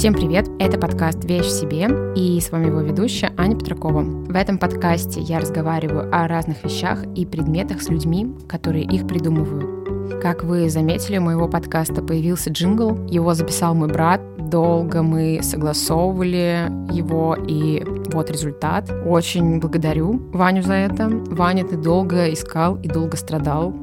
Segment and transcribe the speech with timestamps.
[0.00, 0.48] Всем привет!
[0.58, 4.00] Это подкаст «Вещь в себе» и с вами его ведущая Аня Петракова.
[4.00, 10.22] В этом подкасте я разговариваю о разных вещах и предметах с людьми, которые их придумывают.
[10.22, 16.72] Как вы заметили, у моего подкаста появился джингл, его записал мой брат, долго мы согласовывали
[16.90, 18.90] его, и вот результат.
[19.04, 21.10] Очень благодарю Ваню за это.
[21.10, 23.74] Ваня, ты долго искал и долго страдал.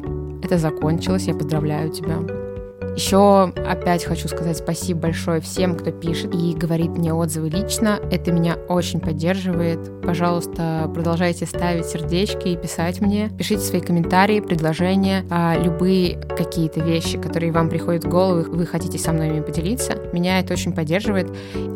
[0.41, 2.46] Это закончилось, я поздравляю тебя.
[2.97, 7.99] Еще опять хочу сказать спасибо большое всем, кто пишет и говорит мне отзывы лично.
[8.11, 10.01] Это меня очень поддерживает.
[10.01, 13.29] Пожалуйста, продолжайте ставить сердечки и писать мне.
[13.37, 18.97] Пишите свои комментарии, предложения, а, любые какие-то вещи, которые вам приходят в голову, вы хотите
[18.97, 19.95] со мной ими поделиться.
[20.11, 21.27] Меня это очень поддерживает,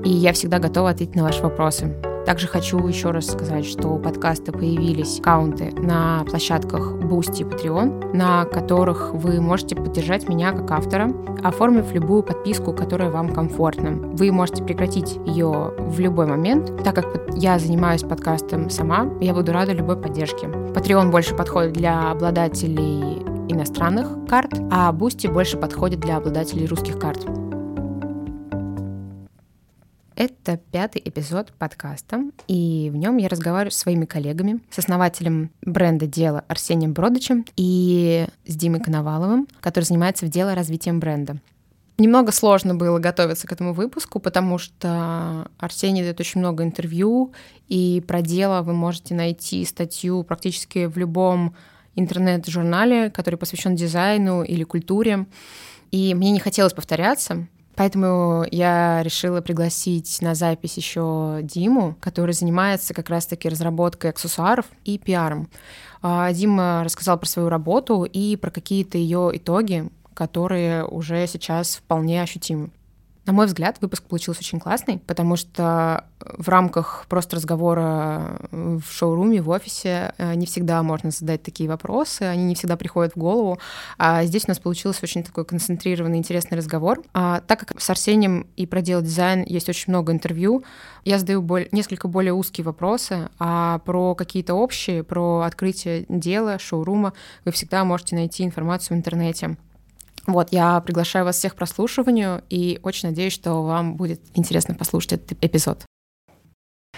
[0.04, 1.96] и я всегда готова ответить на ваши вопросы.
[2.32, 8.16] Также хочу еще раз сказать, что у подкаста появились аккаунты на площадках Boosty и Patreon,
[8.16, 11.12] на которых вы можете поддержать меня как автора,
[11.44, 13.92] оформив любую подписку, которая вам комфортна.
[14.14, 19.52] Вы можете прекратить ее в любой момент, так как я занимаюсь подкастом сама, я буду
[19.52, 20.48] рада любой поддержке.
[20.48, 27.28] Patreon больше подходит для обладателей иностранных карт, а Boosty больше подходит для обладателей русских карт.
[30.22, 36.06] Это пятый эпизод подкаста, и в нем я разговариваю с своими коллегами, с основателем бренда
[36.06, 41.38] «Дело» Арсением Бродычем и с Димой Коноваловым, который занимается в дело развитием бренда.
[41.98, 47.34] Немного сложно было готовиться к этому выпуску, потому что Арсений дает очень много интервью,
[47.68, 51.56] и про дело вы можете найти статью практически в любом
[51.96, 55.26] интернет-журнале, который посвящен дизайну или культуре.
[55.90, 62.94] И мне не хотелось повторяться, Поэтому я решила пригласить на запись еще Диму, который занимается
[62.94, 65.50] как раз-таки разработкой аксессуаров и пиаром.
[66.02, 72.22] А, Дима рассказал про свою работу и про какие-то ее итоги, которые уже сейчас вполне
[72.22, 72.72] ощутимы.
[73.26, 79.42] На мой взгляд, выпуск получился очень классный, потому что в рамках просто разговора в шоуруме,
[79.42, 83.60] в офисе э, не всегда можно задать такие вопросы, они не всегда приходят в голову.
[83.98, 87.02] А здесь у нас получился очень такой концентрированный, интересный разговор.
[87.14, 90.64] А так как с Арсением и про дело дизайн есть очень много интервью,
[91.06, 97.14] я задаю более, несколько более узкие вопросы, а про какие-то общие, про открытие дела, шоурума
[97.46, 99.58] вы всегда можете найти информацию в интернете.
[100.28, 105.14] Вот, я приглашаю вас всех к прослушиванию и очень надеюсь, что вам будет интересно послушать
[105.14, 105.86] этот эпизод.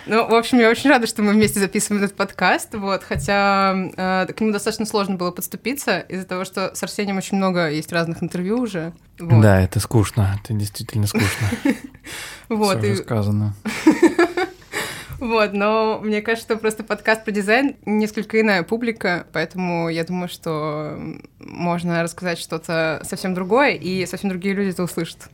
[0.05, 4.33] Ну, в общем, я очень рада, что мы вместе записываем этот подкаст, вот, хотя э,
[4.33, 8.21] к нему достаточно сложно было подступиться из-за того, что с Арсением очень много есть разных
[8.21, 8.93] интервью уже.
[9.19, 9.41] Вот.
[9.41, 11.47] Да, это скучно, это действительно скучно.
[12.49, 12.79] Вот.
[12.79, 13.55] Все сказано.
[15.19, 20.27] Вот, но мне кажется, что просто подкаст про дизайн несколько иная публика, поэтому я думаю,
[20.27, 20.99] что
[21.39, 25.29] можно рассказать что-то совсем другое, и совсем другие люди это услышат.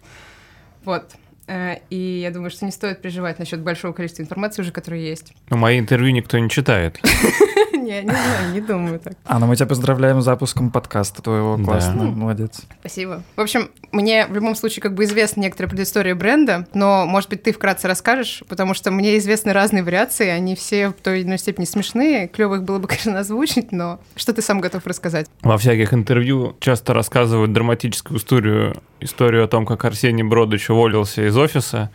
[0.85, 1.11] Вот.
[1.49, 5.33] Э, и я думаю, что не стоит переживать насчет большого количества информации уже, которая есть.
[5.49, 6.99] Ну, мои интервью никто не читает.
[7.89, 9.13] Не, не знаю, не думаю так.
[9.25, 11.57] Анна, мы тебя поздравляем с запуском подкаста твоего.
[11.57, 12.61] Классно, молодец.
[12.81, 13.23] Спасибо.
[13.35, 17.41] В общем, мне в любом случае как бы известна некоторая предыстория бренда, но, может быть,
[17.41, 21.39] ты вкратце расскажешь, потому что мне известны разные вариации, они все в той или иной
[21.39, 22.27] степени смешные.
[22.27, 25.25] Клево их было бы, конечно, озвучить, но что ты сам готов рассказать?
[25.41, 31.35] Во всяких интервью часто рассказывают драматическую историю, историю о том, как Арсений Бродыч уволился из
[31.35, 31.89] офиса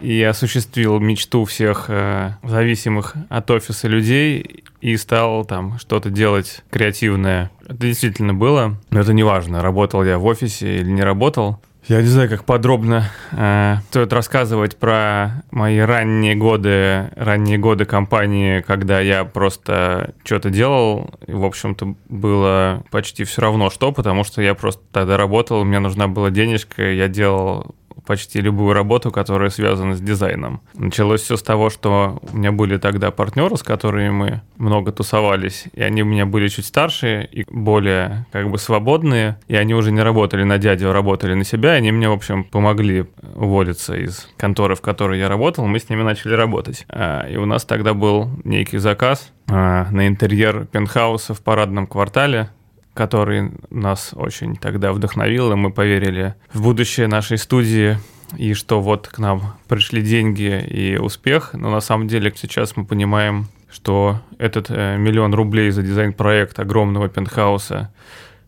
[0.00, 7.50] и осуществил мечту всех э, зависимых от офиса людей и стал там что-то делать креативное.
[7.64, 11.60] Это действительно было, но это не важно, работал я в офисе или не работал.
[11.88, 18.60] Я не знаю, как подробно э, стоит рассказывать про мои ранние годы, ранние годы компании,
[18.60, 21.14] когда я просто что-то делал.
[21.28, 25.78] И, в общем-то, было почти все равно что, потому что я просто тогда работал, мне
[25.78, 27.76] нужна была денежка, я делал
[28.06, 30.60] почти любую работу, которая связана с дизайном.
[30.74, 35.64] Началось все с того, что у меня были тогда партнеры, с которыми мы много тусовались,
[35.74, 39.92] и они у меня были чуть старше и более как бы свободные, и они уже
[39.92, 43.94] не работали на дядю, а работали на себя, и они мне, в общем, помогли уволиться
[43.94, 46.86] из конторы, в которой я работал, мы с ними начали работать.
[46.88, 52.50] А, и у нас тогда был некий заказ а, на интерьер пентхауса в парадном квартале,
[52.96, 57.98] который нас очень тогда вдохновил, и мы поверили в будущее нашей студии,
[58.36, 61.50] и что вот к нам пришли деньги и успех.
[61.52, 67.08] Но на самом деле сейчас мы понимаем, что этот э, миллион рублей за дизайн-проект огромного
[67.08, 67.92] пентхауса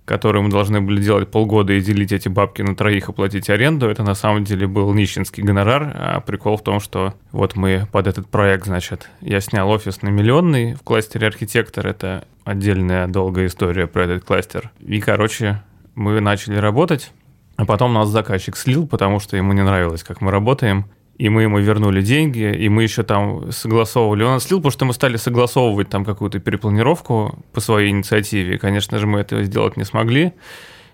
[0.08, 3.88] который мы должны были делать полгода и делить эти бабки на троих и платить аренду,
[3.90, 5.92] это на самом деле был нищенский гонорар.
[5.94, 10.08] А прикол в том, что вот мы под этот проект, значит, я снял офис на
[10.08, 14.70] миллионный в кластере архитектор, это отдельная долгая история про этот кластер.
[14.80, 15.62] И, короче,
[15.94, 17.12] мы начали работать,
[17.56, 20.86] А потом нас заказчик слил, потому что ему не нравилось, как мы работаем.
[21.18, 24.22] И мы ему вернули деньги, и мы еще там согласовывали.
[24.22, 28.56] Он слил, потому что мы стали согласовывать там какую-то перепланировку по своей инициативе.
[28.56, 30.32] Конечно же, мы этого сделать не смогли.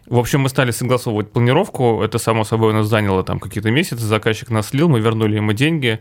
[0.06, 2.02] В общем, мы стали согласовывать планировку.
[2.02, 4.02] Это, само собой, у нас заняло там какие-то месяцы.
[4.02, 6.00] Заказчик нас слил, мы вернули ему деньги.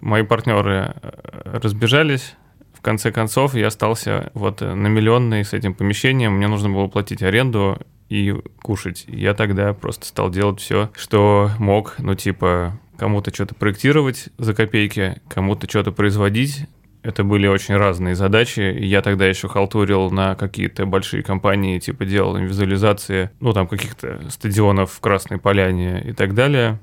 [0.00, 2.34] Мои партнеры э, разбежались.
[2.74, 6.32] В конце концов, я остался вот на миллионный с этим помещением.
[6.34, 7.78] Мне нужно было платить аренду
[8.10, 9.04] и кушать.
[9.06, 11.94] Я тогда просто стал делать все, что мог.
[11.98, 16.66] Ну, типа, кому-то что-то проектировать за копейки, кому-то что-то производить.
[17.02, 18.60] Это были очень разные задачи.
[18.60, 24.20] Я тогда еще халтурил на какие-то большие компании, типа делал им визуализации, ну, там, каких-то
[24.30, 26.78] стадионов в Красной Поляне и так далее.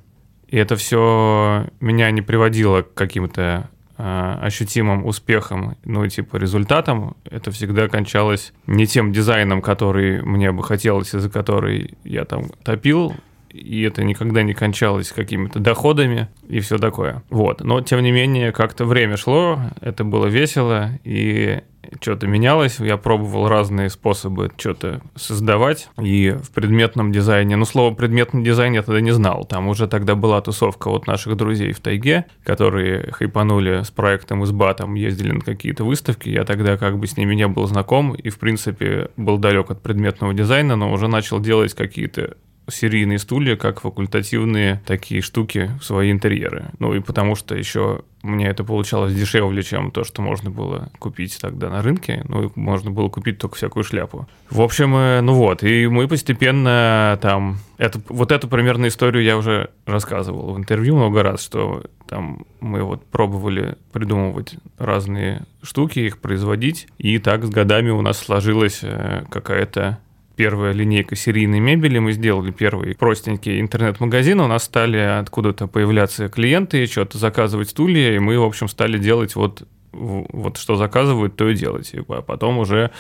[0.48, 7.16] И это все меня не приводило к каким-то э, ощутимым успехам, ну, типа результатам.
[7.30, 12.50] Это всегда кончалось не тем дизайном, который мне бы хотелось, и за который я там
[12.64, 13.16] топил,
[13.50, 17.24] и это никогда не кончалось какими-то доходами и все такое.
[17.30, 17.64] Вот.
[17.64, 21.62] Но, тем не менее, как-то время шло, это было весело, и
[22.02, 28.44] что-то менялось, я пробовал разные способы что-то создавать, и в предметном дизайне, ну, слово предметный
[28.44, 32.26] дизайн я тогда не знал, там уже тогда была тусовка от наших друзей в тайге,
[32.44, 37.08] которые хайпанули с проектом и с батом, ездили на какие-то выставки, я тогда как бы
[37.08, 41.08] с ними не был знаком, и, в принципе, был далек от предметного дизайна, но уже
[41.08, 42.36] начал делать какие-то
[42.72, 46.66] серийные стулья как факультативные такие штуки в свои интерьеры.
[46.80, 51.38] Ну и потому что еще мне это получалось дешевле, чем то, что можно было купить
[51.40, 52.24] тогда на рынке.
[52.28, 54.28] Ну, можно было купить только всякую шляпу.
[54.50, 57.60] В общем, э, ну вот, и мы постепенно там...
[57.78, 62.84] Это, вот эту примерно историю я уже рассказывал в интервью много раз, что там мы
[62.84, 69.24] вот пробовали придумывать разные штуки, их производить, и так с годами у нас сложилась э,
[69.30, 70.00] какая-то
[70.40, 76.86] первая линейка серийной мебели, мы сделали первый простенький интернет-магазин, у нас стали откуда-то появляться клиенты,
[76.86, 81.56] что-то заказывать стулья, и мы, в общем, стали делать вот вот что заказывают, то и
[81.56, 81.94] делать.
[81.94, 82.92] И потом уже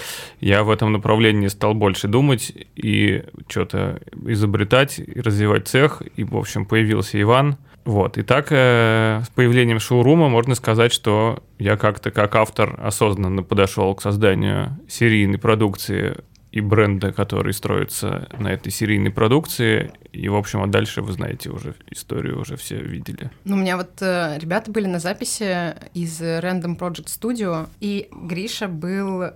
[0.41, 6.01] я в этом направлении стал больше думать и что-то изобретать, и развивать цех.
[6.17, 7.57] И, в общем, появился Иван.
[7.85, 8.17] Вот.
[8.17, 13.93] И так э, с появлением шоурума можно сказать, что я как-то как автор осознанно подошел
[13.93, 16.17] к созданию серийной продукции
[16.51, 19.91] и бренда, который строится на этой серийной продукции.
[20.11, 23.29] И, в общем, а дальше вы знаете уже историю, уже все видели.
[23.43, 28.67] Ну, у меня вот э, ребята были на записи из Random Project Studio, и Гриша
[28.67, 29.31] был э,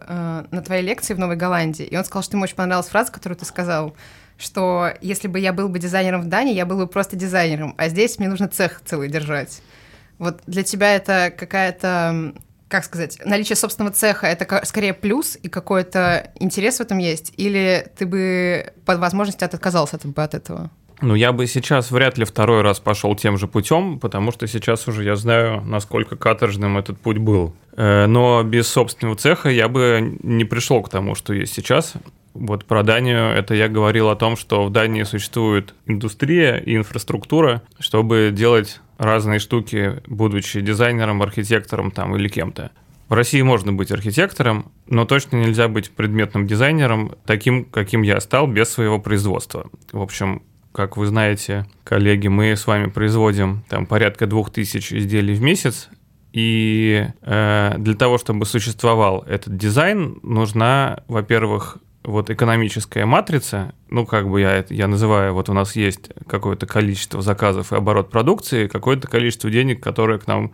[0.50, 3.38] на твоей лекции в Новой Голландии, и он сказал, что ему очень понравилась фраза, которую
[3.38, 3.96] ты сказал,
[4.38, 7.90] что если бы я был бы дизайнером в Дании, я был бы просто дизайнером, а
[7.90, 9.62] здесь мне нужно цех целый держать.
[10.18, 12.34] Вот для тебя это какая-то
[12.74, 17.86] как сказать, наличие собственного цеха это скорее плюс и какой-то интерес в этом есть, или
[17.96, 20.72] ты бы по возможности отказался от, от этого?
[21.00, 24.88] Ну, я бы сейчас вряд ли второй раз пошел тем же путем, потому что сейчас
[24.88, 27.54] уже я знаю, насколько каторжным этот путь был.
[27.78, 31.94] Э, но без собственного цеха я бы не пришел к тому, что есть сейчас.
[32.34, 37.62] Вот про Данию это я говорил о том, что в Дании существует индустрия и инфраструктура,
[37.78, 42.72] чтобы делать разные штуки, будучи дизайнером, архитектором там или кем-то.
[43.10, 48.48] В России можно быть архитектором, но точно нельзя быть предметным дизайнером, таким, каким я стал,
[48.48, 49.70] без своего производства.
[49.92, 50.42] В общем,
[50.72, 55.90] как вы знаете, коллеги, мы с вами производим там порядка двух тысяч изделий в месяц,
[56.32, 64.30] и э, для того, чтобы существовал этот дизайн, нужна, во-первых, вот экономическая матрица, ну, как
[64.30, 69.08] бы я, я называю, вот у нас есть какое-то количество заказов и оборот продукции, какое-то
[69.08, 70.54] количество денег, которое к нам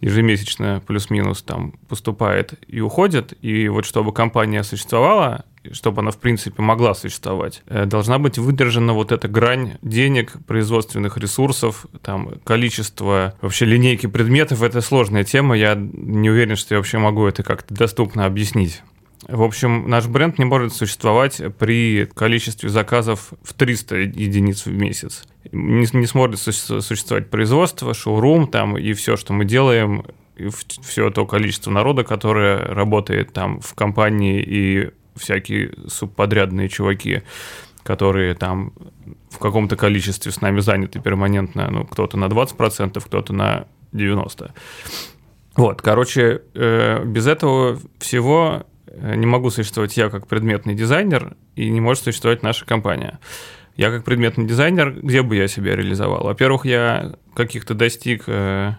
[0.00, 6.60] ежемесячно плюс-минус там поступает и уходит, и вот чтобы компания существовала, чтобы она, в принципе,
[6.60, 13.64] могла существовать, э, должна быть выдержана вот эта грань денег, производственных ресурсов, там, количество вообще
[13.64, 14.62] линейки предметов.
[14.62, 18.82] Это сложная тема, я не уверен, что я вообще могу это как-то доступно объяснить.
[19.28, 25.24] В общем, наш бренд не может существовать при количестве заказов в 300 единиц в месяц.
[25.52, 30.04] Не, не сможет существовать производство, шоурум там и все, что мы делаем,
[30.82, 37.22] все то количество народа, которое работает там в компании и всякие субподрядные чуваки,
[37.84, 38.72] которые там
[39.30, 44.50] в каком-то количестве с нами заняты перманентно, ну, кто-то на 20%, кто-то на 90%.
[45.54, 48.64] Вот, короче, э, без этого всего
[48.96, 53.18] не могу существовать я как предметный дизайнер, и не может существовать наша компания.
[53.76, 56.24] Я как предметный дизайнер, где бы я себя реализовал?
[56.24, 58.72] Во-первых, я каких-то достиг э,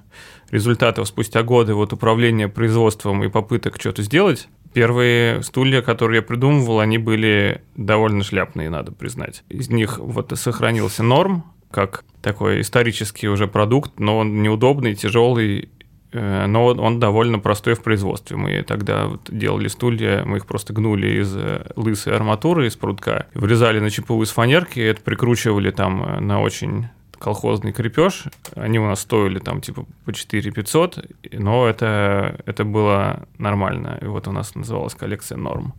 [0.51, 6.79] результатов спустя годы вот управления производством и попыток что-то сделать, Первые стулья, которые я придумывал,
[6.79, 9.43] они были довольно шляпные, надо признать.
[9.47, 15.82] Из них вот сохранился норм, как такой исторический уже продукт, но он неудобный, тяжелый, э,
[16.13, 18.37] но он довольно простой в производстве.
[18.37, 23.27] Мы тогда вот делали стулья, мы их просто гнули из э, лысой арматуры, из прутка,
[23.33, 26.87] вырезали на ЧПУ из фанерки, это прикручивали там э, на очень
[27.23, 28.25] колхозный крепеж.
[28.55, 33.97] Они у нас стоили там типа по 4 500, но это, это было нормально.
[34.01, 35.73] И вот у нас называлась коллекция норм.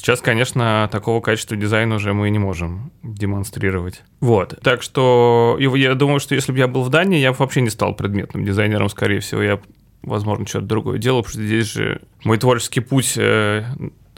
[0.00, 4.02] Сейчас, конечно, такого качества дизайна уже мы не можем демонстрировать.
[4.20, 4.58] Вот.
[4.62, 7.68] Так что я думаю, что если бы я был в Дании, я бы вообще не
[7.68, 9.42] стал предметным дизайнером, скорее всего.
[9.42, 9.60] Я
[10.02, 13.64] возможно, что-то другое делал, потому что здесь же мой творческий путь э,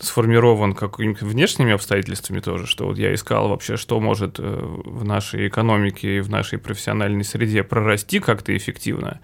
[0.03, 5.47] сформирован какими-то внешними обстоятельствами тоже, что вот я искал вообще, что может э, в нашей
[5.47, 9.21] экономике и в нашей профессиональной среде прорасти как-то эффективно.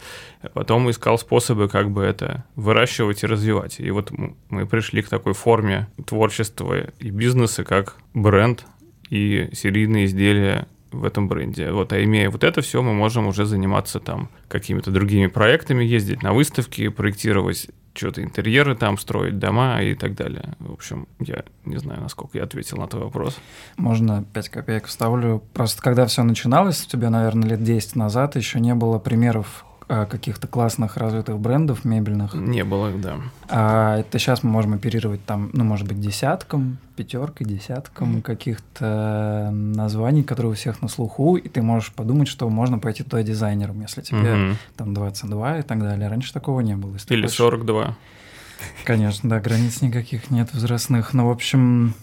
[0.54, 3.80] Потом искал способы как бы это выращивать и развивать.
[3.80, 4.12] И вот
[4.49, 8.64] мы пришли к такой форме творчества и бизнеса, как бренд
[9.11, 11.73] и серийные изделия в этом бренде.
[11.73, 16.23] Вот, а имея вот это все, мы можем уже заниматься там какими-то другими проектами, ездить
[16.23, 17.68] на выставки, проектировать
[17.99, 20.55] что-то интерьеры там, строить дома и так далее.
[20.59, 23.38] В общем, я не знаю, насколько я ответил на твой вопрос.
[23.76, 25.43] Можно 5 копеек вставлю.
[25.52, 30.47] Просто когда все начиналось, у тебя, наверное, лет 10 назад еще не было примеров каких-то
[30.47, 32.35] классных развитых брендов мебельных.
[32.35, 33.16] Не было, да.
[33.49, 38.23] А это сейчас мы можем оперировать там, ну, может быть, десятком, пятеркой, десятком mm-hmm.
[38.23, 43.23] каких-то названий, которые у всех на слуху, и ты можешь подумать, что можно пойти туда
[43.23, 44.57] дизайнером, если тебе mm-hmm.
[44.76, 46.09] там 22 и так далее.
[46.09, 46.97] Раньше такого не было.
[47.09, 47.37] Или хочешь...
[47.37, 47.97] 42.
[48.85, 51.14] Конечно, да, границ никаких нет возрастных.
[51.14, 51.95] Но, в общем,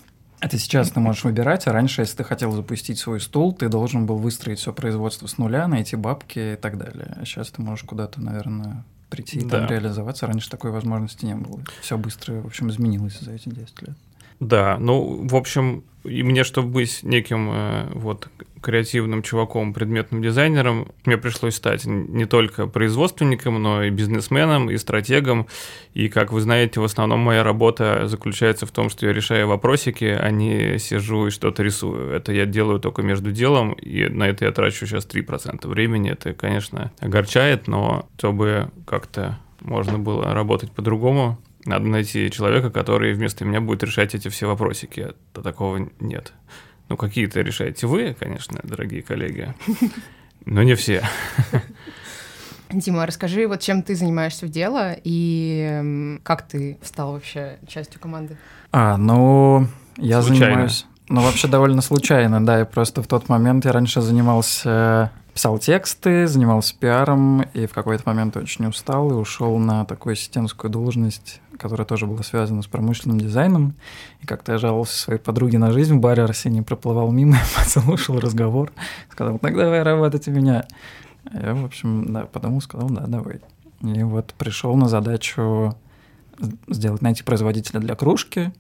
[0.46, 4.06] это сейчас ты можешь выбирать, а раньше, если ты хотел запустить свой стул, ты должен
[4.06, 7.18] был выстроить все производство с нуля, найти бабки и так далее.
[7.20, 9.62] А сейчас ты можешь куда-то, наверное, прийти и да.
[9.62, 10.28] там реализоваться.
[10.28, 11.60] Раньше такой возможности не было.
[11.82, 13.98] Все быстро, в общем, изменилось за эти 10 лет.
[14.40, 18.28] Да, ну, в общем, и мне, чтобы быть неким э, вот
[18.62, 25.46] креативным чуваком, предметным дизайнером, мне пришлось стать не только производственником, но и бизнесменом, и стратегом.
[25.94, 30.06] И, как вы знаете, в основном моя работа заключается в том, что я решаю вопросики,
[30.06, 32.12] а не сижу и что-то рисую.
[32.12, 36.12] Это я делаю только между делом, и на это я трачу сейчас 3% времени.
[36.12, 43.44] Это, конечно, огорчает, но чтобы как-то можно было работать по-другому, надо найти человека, который вместо
[43.46, 45.14] меня будет решать эти все вопросики.
[45.34, 46.34] А такого нет.
[46.88, 49.54] Ну, какие-то решаете вы, конечно, дорогие коллеги,
[50.46, 51.04] но не все.
[52.72, 58.38] Дима, расскажи, вот чем ты занимаешься в дело и как ты стал вообще частью команды?
[58.72, 59.68] А, ну,
[59.98, 60.46] я случайно.
[60.46, 60.86] занимаюсь...
[61.08, 62.60] Ну, вообще довольно случайно, да.
[62.60, 68.04] Я просто в тот момент я раньше занимался писал тексты, занимался пиаром, и в какой-то
[68.06, 73.20] момент очень устал и ушел на такую ассистентскую должность, которая тоже была связана с промышленным
[73.20, 73.76] дизайном.
[74.22, 78.72] И как-то я жаловался своей подруге на жизнь в баре, Арсений проплывал мимо, послушал разговор,
[79.12, 80.66] сказал, так давай работать у меня.
[81.34, 83.42] Я, в общем, да, подумал, сказал, да, давай.
[83.82, 85.76] И вот пришел на задачу
[86.68, 88.52] сделать, найти производителя для кружки,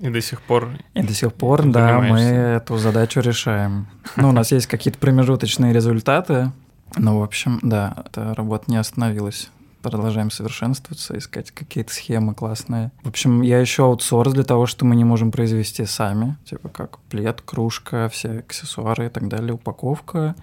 [0.00, 0.70] и до сих пор.
[0.94, 3.86] И до сих пор, да, мы эту задачу решаем.
[4.16, 6.50] Ну, у нас есть какие-то промежуточные результаты.
[6.96, 9.50] Ну, в общем, да, эта работа не остановилась.
[9.84, 12.90] Продолжаем совершенствоваться, искать какие-то схемы классные.
[13.02, 16.38] В общем, я еще аутсорс для того, что мы не можем произвести сами.
[16.46, 20.36] Типа как плед, кружка, все аксессуары и так далее, упаковка.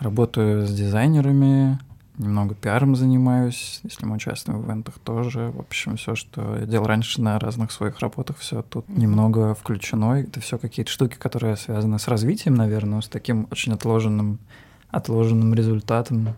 [0.00, 1.78] Работаю с дизайнерами,
[2.18, 5.52] немного пиаром занимаюсь, если мы участвуем в ивентах тоже.
[5.54, 10.20] В общем, все, что я делал раньше на разных своих работах, все тут немного включено.
[10.20, 14.40] Это все какие-то штуки, которые связаны с развитием, наверное, с таким очень отложенным,
[14.90, 16.34] отложенным результатом.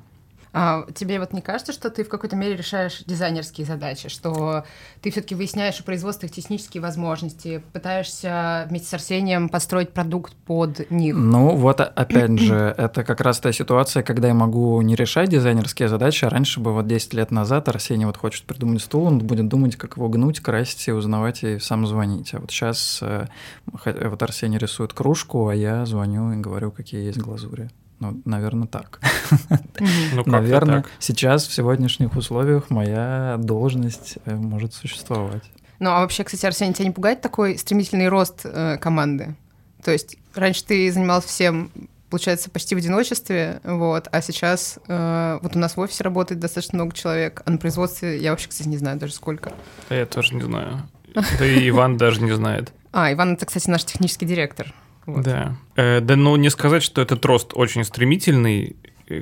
[0.57, 4.65] А тебе вот не кажется, что ты в какой-то мере решаешь дизайнерские задачи, что
[5.03, 10.89] ты все-таки выясняешь у производства их технические возможности, пытаешься вместе с Арсением построить продукт под
[10.93, 11.17] них?
[11.17, 15.89] Ну вот опять же, это как раз та ситуация, когда я могу не решать дизайнерские
[15.89, 19.49] задачи, а раньше бы вот 10 лет назад Арсений вот хочет придумать стул, он будет
[19.49, 22.33] думать, как его гнуть, красить и узнавать и сам звонить.
[22.33, 23.27] А вот сейчас э,
[23.67, 27.71] вот Арсений рисует кружку, а я звоню и говорю, какие есть глазури.
[28.01, 29.01] Ну, наверное, так.
[29.81, 30.91] Ну, наверное, так.
[30.99, 35.43] сейчас в сегодняшних условиях моя должность э, может существовать.
[35.81, 39.35] Ну, а вообще, кстати, Арсений, тебя не пугает такой стремительный рост э, команды?
[39.83, 41.71] То есть раньше ты занимался всем,
[42.11, 46.77] получается, почти в одиночестве, вот, а сейчас э, вот у нас в офисе работает достаточно
[46.77, 49.53] много человек, а на производстве я вообще, кстати, не знаю даже сколько.
[49.91, 50.89] Я тоже не знаю.
[51.15, 52.73] Да и Иван даже не знает.
[52.93, 54.73] А, Иван, это, кстати, наш технический директор.
[55.07, 55.25] Вот.
[55.25, 55.57] Да.
[55.77, 58.77] Э, да, ну не сказать, что этот рост очень стремительный.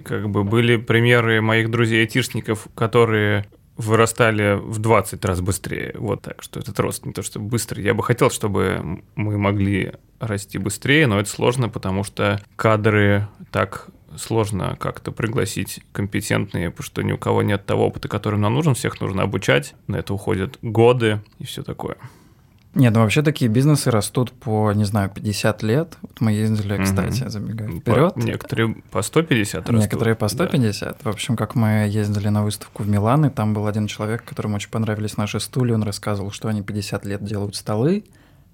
[0.05, 3.47] Как бы были примеры моих друзей-айтишников, которые
[3.77, 5.95] вырастали в 20 раз быстрее.
[5.97, 7.83] Вот так, что этот рост не то, что быстрый.
[7.83, 13.89] Я бы хотел, чтобы мы могли расти быстрее, но это сложно, потому что кадры так
[14.17, 18.75] сложно как-то пригласить компетентные, потому что ни у кого нет того опыта, который нам нужен,
[18.75, 21.97] всех нужно обучать, на это уходят годы и все такое.
[22.75, 25.99] Нет, ну вообще такие бизнесы растут по, не знаю, 50 лет.
[26.01, 27.31] Вот мы ездили, кстати, угу.
[27.31, 28.17] забегая вперед.
[28.17, 29.81] Некоторые по 150 растут.
[29.81, 30.89] Некоторые по 150.
[30.89, 31.11] Да.
[31.11, 34.57] В общем, как мы ездили на выставку в Милан, и там был один человек, которому
[34.57, 38.05] очень понравились наши стулья, он рассказывал, что они 50 лет делают столы,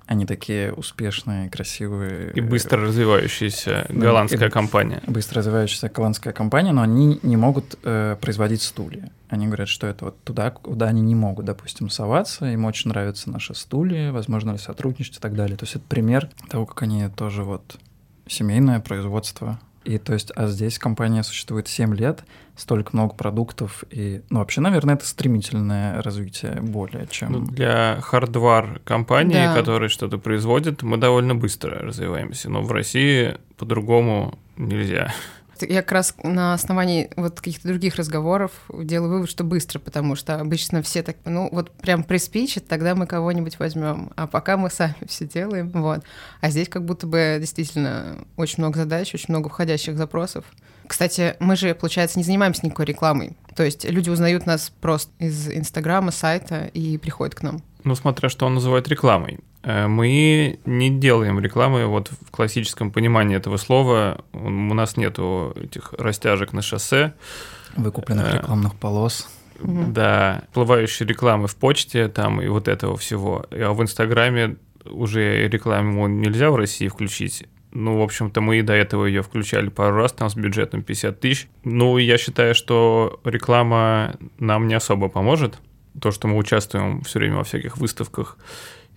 [0.08, 2.32] они такие успешные, красивые.
[2.32, 5.02] И быстро развивающаяся голландская и компания.
[5.06, 9.10] Быстро развивающаяся голландская компания, но они не могут э, производить стулья.
[9.28, 12.46] Они говорят, что это вот туда, куда они не могут, допустим, соваться.
[12.50, 15.58] Им очень нравятся наши стулья, возможно ли сотрудничать и так далее.
[15.58, 17.78] То есть это пример того, как они тоже вот
[18.26, 22.22] семейное производство и то есть, а здесь компания существует 7 лет,
[22.56, 27.32] столько много продуктов, и, ну, вообще, наверное, это стремительное развитие более чем...
[27.32, 29.54] Ну, для хардвар компании, да.
[29.54, 35.14] которая что-то производит, мы довольно быстро развиваемся, но в России по-другому нельзя.
[35.62, 40.40] Я как раз на основании вот каких-то других разговоров делаю вывод, что быстро, потому что
[40.40, 44.94] обычно все так, ну вот прям приспичит, тогда мы кого-нибудь возьмем, а пока мы сами
[45.06, 46.02] все делаем, вот.
[46.40, 50.44] А здесь как будто бы действительно очень много задач, очень много входящих запросов.
[50.86, 53.36] Кстати, мы же, получается, не занимаемся никакой рекламой.
[53.54, 57.62] То есть люди узнают нас просто из Инстаграма, сайта и приходят к нам.
[57.84, 59.38] Ну, смотря что он называет рекламой.
[59.62, 64.24] Э, мы не делаем рекламы вот в классическом понимании этого слова.
[64.32, 67.14] У нас нету этих растяжек на шоссе.
[67.76, 69.28] Выкупленных э, рекламных полос.
[69.60, 73.46] Да, плывающие рекламы в почте там и вот этого всего.
[73.50, 77.44] А в Инстаграме уже рекламу нельзя в России включить.
[77.72, 81.20] Ну, в общем-то, мы и до этого ее включали пару раз, там с бюджетом 50
[81.20, 81.48] тысяч.
[81.64, 85.58] Ну, я считаю, что реклама нам не особо поможет.
[86.00, 88.38] То, что мы участвуем все время во всяких выставках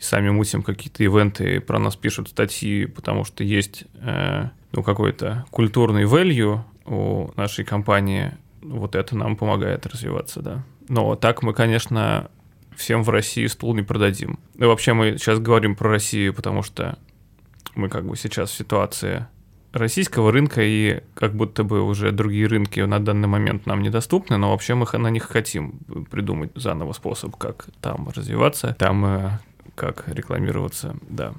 [0.01, 5.46] и сами мутим какие-то ивенты, про нас пишут статьи, потому что есть э, ну, какой-то
[5.51, 8.31] культурный value у нашей компании,
[8.62, 10.63] вот это нам помогает развиваться, да.
[10.89, 12.32] Но так мы, конечно,
[12.76, 14.39] всем в России стул не продадим.
[14.56, 16.97] И вообще мы сейчас говорим про Россию, потому что
[17.76, 19.28] мы как бы сейчас в ситуации
[19.71, 24.52] российского рынка, и как будто бы уже другие рынки на данный момент нам недоступны, но
[24.52, 29.30] вообще мы на них хотим придумать заново способ, как там развиваться, там э,
[29.82, 31.34] как рекламироваться, да.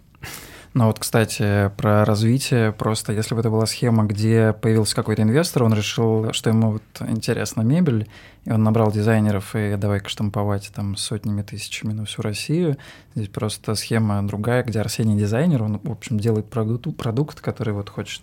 [0.74, 2.72] Ну вот, кстати, про развитие.
[2.72, 6.82] Просто если бы это была схема, где появился какой-то инвестор, он решил, что ему вот
[7.08, 8.08] интересна мебель,
[8.46, 12.78] и он набрал дизайнеров и давай-ка штамповать там сотнями тысячами на всю Россию.
[13.14, 17.90] Здесь просто схема другая, где Арсений дизайнер, он, в общем, делает продукт, продукт который вот
[17.90, 18.22] хочет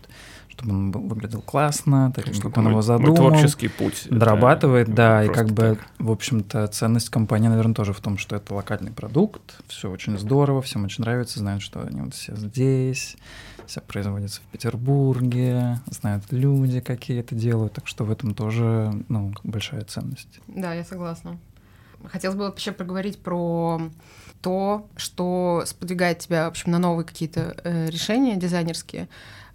[0.60, 3.16] чтобы он выглядел классно, так, чтобы он его задумал.
[3.16, 4.08] творческий путь.
[4.10, 5.54] Дорабатывает, да, и как так.
[5.54, 10.18] бы, в общем-то, ценность компании, наверное, тоже в том, что это локальный продукт, все очень
[10.18, 13.18] здорово, всем очень нравится, знают, что они вот все здесь,
[13.66, 19.34] все производится в Петербурге, знают люди, какие это делают, так что в этом тоже, ну,
[19.44, 20.40] большая ценность.
[20.48, 21.38] Да, я согласна.
[22.06, 23.82] Хотелось бы вообще поговорить про
[24.42, 29.10] то, что сподвигает тебя, в общем, на новые какие-то э, решения дизайнерские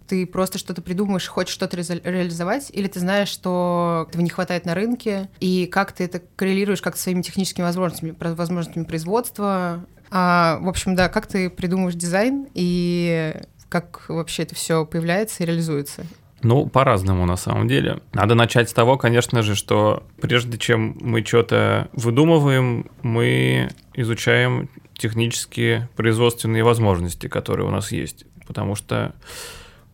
[0.07, 4.75] ты просто что-то придумаешь, хочешь что-то реализовать, или ты знаешь, что этого не хватает на
[4.75, 9.85] рынке, и как ты это коррелируешь как своими техническими возможностями, возможностями производства.
[10.11, 13.35] А, в общем, да, как ты придумываешь дизайн и
[13.69, 16.05] как вообще это все появляется и реализуется?
[16.41, 18.01] Ну, по-разному на самом деле.
[18.13, 25.89] Надо начать с того, конечно же, что прежде чем мы что-то выдумываем, мы изучаем технические
[25.95, 28.25] производственные возможности, которые у нас есть.
[28.45, 29.15] Потому что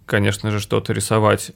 [0.06, 1.52] конечно же, что-то рисовать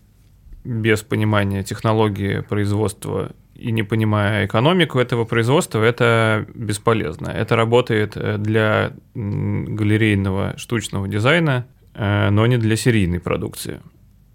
[0.63, 7.29] без понимания технологии производства и не понимая экономику этого производства, это бесполезно.
[7.29, 13.81] Это работает э, для галерейного штучного дизайна, э, но не для серийной продукции.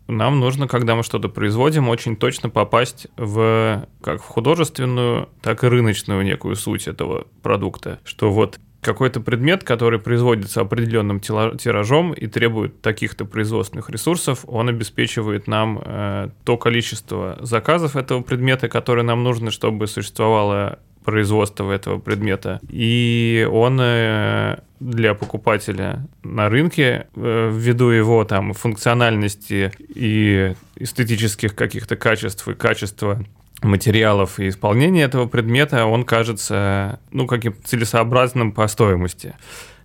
[0.08, 5.68] Нам нужно, когда мы что-то производим, очень точно попасть в как в художественную, так и
[5.68, 8.00] рыночную некую суть этого продукта.
[8.04, 15.46] Что вот какой-то предмет, который производится определенным тиражом и требует таких-то производственных ресурсов, он обеспечивает
[15.46, 22.60] нам э, то количество заказов этого предмета, которое нам нужно, чтобы существовало производство этого предмета.
[22.68, 31.96] И он э, для покупателя на рынке, э, ввиду его там функциональности и эстетических каких-то
[31.96, 33.22] качеств и качества
[33.62, 39.34] материалов и исполнения этого предмета, он кажется, ну, каким-то целесообразным по стоимости.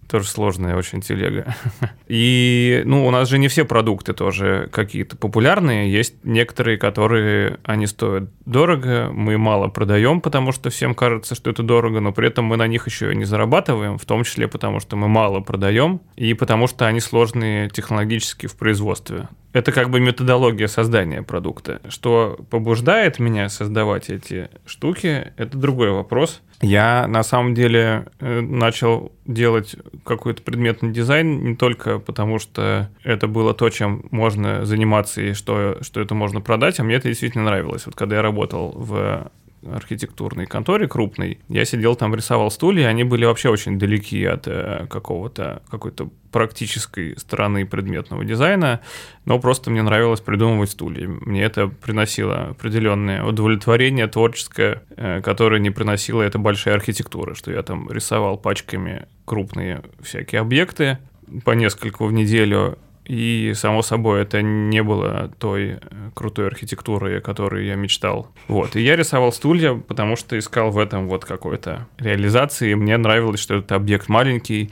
[0.09, 1.55] Тоже сложная очень телега.
[2.07, 5.91] И, ну, у нас же не все продукты тоже какие-то популярные.
[5.91, 11.63] Есть некоторые, которые, они стоят дорого, мы мало продаем, потому что всем кажется, что это
[11.63, 14.79] дорого, но при этом мы на них еще и не зарабатываем, в том числе потому,
[14.79, 19.27] что мы мало продаем и потому, что они сложные технологически в производстве.
[19.53, 21.79] Это как бы методология создания продукта.
[21.87, 26.41] Что побуждает меня создавать эти штуки, это другой вопрос.
[26.61, 33.27] Я на самом деле э, начал делать какой-то предметный дизайн не только потому, что это
[33.27, 37.45] было то, чем можно заниматься и что, что это можно продать, а мне это действительно
[37.45, 37.85] нравилось.
[37.85, 39.31] Вот когда я работал в
[39.71, 44.87] архитектурной конторе крупной, я сидел там, рисовал стулья, они были вообще очень далеки от э,
[44.89, 48.81] какого-то, какой-то практической стороны предметного дизайна,
[49.25, 51.07] но просто мне нравилось придумывать стулья.
[51.07, 57.63] Мне это приносило определенное удовлетворение творческое, э, которое не приносило это большая архитектура, что я
[57.63, 60.99] там рисовал пачками крупные всякие объекты,
[61.43, 65.77] по нескольку в неделю и, само собой, это не было той э,
[66.13, 68.31] крутой архитектуры, о которой я мечтал.
[68.47, 68.75] Вот.
[68.75, 72.73] И я рисовал стулья, потому что искал в этом вот какой-то реализации.
[72.73, 74.71] Мне нравилось, что это объект маленький,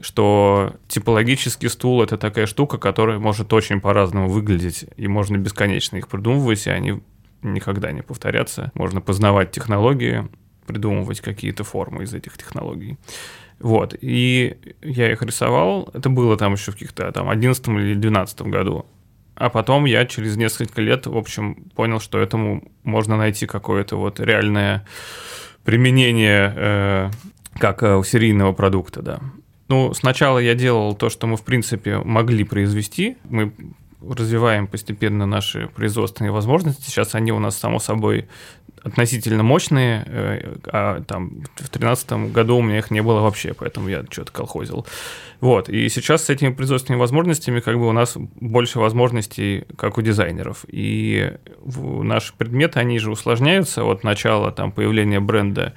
[0.00, 6.08] что типологический стул— это такая штука, которая может очень по-разному выглядеть, и можно бесконечно их
[6.08, 7.02] придумывать, и они
[7.42, 8.70] никогда не повторятся.
[8.74, 10.28] Можно познавать технологии,
[10.66, 12.96] придумывать какие-то формы из этих технологий.
[13.58, 18.42] Вот, и я их рисовал, это было там еще в каких-то там 11 или 12
[18.42, 18.86] году.
[19.34, 24.18] А потом я через несколько лет, в общем, понял, что этому можно найти какое-то вот
[24.20, 24.86] реальное
[25.64, 27.10] применение э,
[27.58, 29.20] как э, у серийного продукта, да.
[29.68, 33.16] Ну, сначала я делал то, что мы, в принципе, могли произвести.
[33.24, 33.52] Мы
[34.00, 36.82] развиваем постепенно наши производственные возможности.
[36.82, 38.28] Сейчас они у нас, само собой,
[38.82, 43.88] относительно мощные, э, а там в 2013 году у меня их не было вообще, поэтому
[43.88, 44.86] я что-то колхозил.
[45.40, 50.02] Вот, и сейчас с этими производственными возможностями как бы у нас больше возможностей, как у
[50.02, 50.64] дизайнеров.
[50.68, 51.32] И
[51.64, 55.74] наши предметы, они же усложняются от начала там появления бренда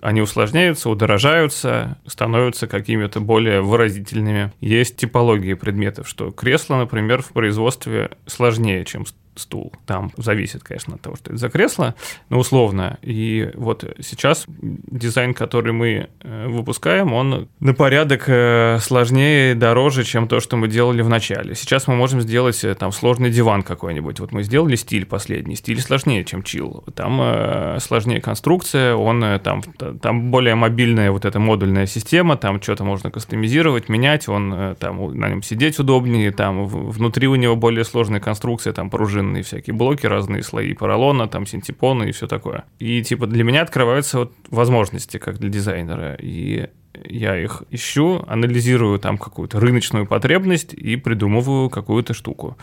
[0.00, 4.52] они усложняются, удорожаются, становятся какими-то более выразительными.
[4.60, 9.72] Есть типологии предметов, что кресло, например, в производстве сложнее, чем стул.
[9.86, 11.94] Там зависит, конечно, от того, что это за кресло,
[12.28, 12.98] но условно.
[13.02, 20.28] И вот сейчас дизайн, который мы э, выпускаем, он на порядок э, сложнее дороже, чем
[20.28, 21.54] то, что мы делали в начале.
[21.54, 24.20] Сейчас мы можем сделать э, там сложный диван какой-нибудь.
[24.20, 25.56] Вот мы сделали стиль последний.
[25.56, 26.84] Стиль сложнее, чем чил.
[26.94, 29.62] Там сложнее конструкция, он там,
[30.00, 35.28] там более мобильная вот эта модульная система, там что-то можно кастомизировать, менять, он там на
[35.28, 40.06] нем сидеть удобнее, там внутри у него более сложная конструкция, там пружины современные всякие блоки,
[40.06, 42.64] разные слои поролона, там синтепоны и все такое.
[42.78, 46.16] И типа для меня открываются вот возможности как для дизайнера.
[46.20, 46.68] И
[47.08, 52.56] я их ищу, анализирую там какую-то рыночную потребность и придумываю какую-то штуку.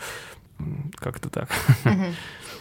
[0.96, 1.48] Как-то так.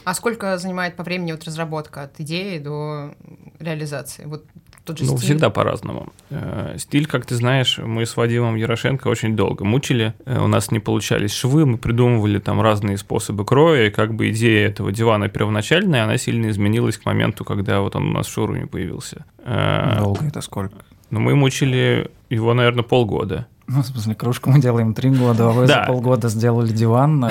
[0.08, 3.14] А сколько занимает по времени вот разработка от идеи до
[3.60, 4.24] реализации?
[4.24, 4.46] Вот
[4.86, 5.32] тот же ну, стиль?
[5.32, 6.14] всегда по-разному.
[6.30, 10.14] Э, стиль, как ты знаешь, мы с Вадимом Ярошенко очень долго мучили.
[10.24, 14.30] Э, у нас не получались швы, мы придумывали там разные способы кроя, и как бы
[14.30, 18.32] идея этого дивана первоначальная, она сильно изменилась к моменту, когда вот он у нас в
[18.32, 19.26] шоуруме появился.
[19.40, 20.86] Э, долго это сколько?
[21.10, 23.48] Ну, мы мучили его, наверное, полгода.
[23.68, 25.82] Ну, в смысле, кружку мы делаем три года, а вы да.
[25.82, 27.26] за полгода сделали диван,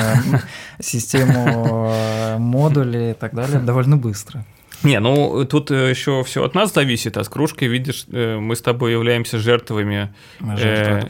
[0.81, 1.93] систему
[2.39, 4.45] модулей и так далее довольно быстро.
[4.83, 8.55] Не, ну тут э, еще все от нас зависит, а с кружкой, видишь, э, мы
[8.55, 11.03] с тобой являемся жертвами э,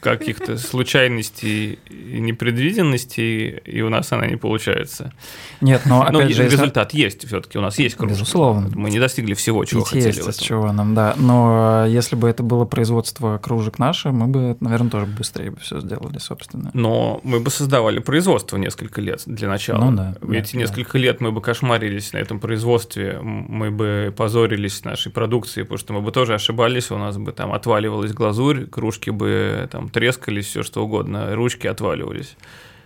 [0.00, 5.12] каких-то случайностей и непредвиденностей, и у нас она не получается.
[5.60, 6.44] Нет, но опять но же...
[6.44, 7.04] результат если...
[7.04, 8.14] есть все-таки, у нас есть кружка.
[8.14, 8.70] Безусловно.
[8.74, 10.26] Мы не достигли всего, чего Ведь хотели.
[10.26, 11.14] Есть чего нам, да.
[11.16, 15.80] Но если бы это было производство кружек наше, мы бы, наверное, тоже быстрее бы все
[15.80, 16.70] сделали, собственно.
[16.74, 19.90] Но мы бы создавали производство несколько лет для начала.
[19.90, 20.14] Ну да.
[20.32, 20.98] Эти да, несколько да.
[20.98, 25.92] лет мы бы кошмарились на этом производстве производстве мы бы позорились нашей продукции, потому что
[25.92, 30.62] мы бы тоже ошибались, у нас бы там отваливалась глазурь, кружки бы там трескались, все
[30.62, 32.36] что угодно, ручки отваливались.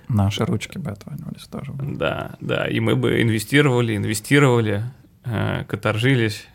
[0.09, 1.73] Наши ручки бы отваливались тоже.
[1.73, 4.83] Да, да, и мы бы инвестировали, инвестировали,
[5.25, 6.49] э, каторжились,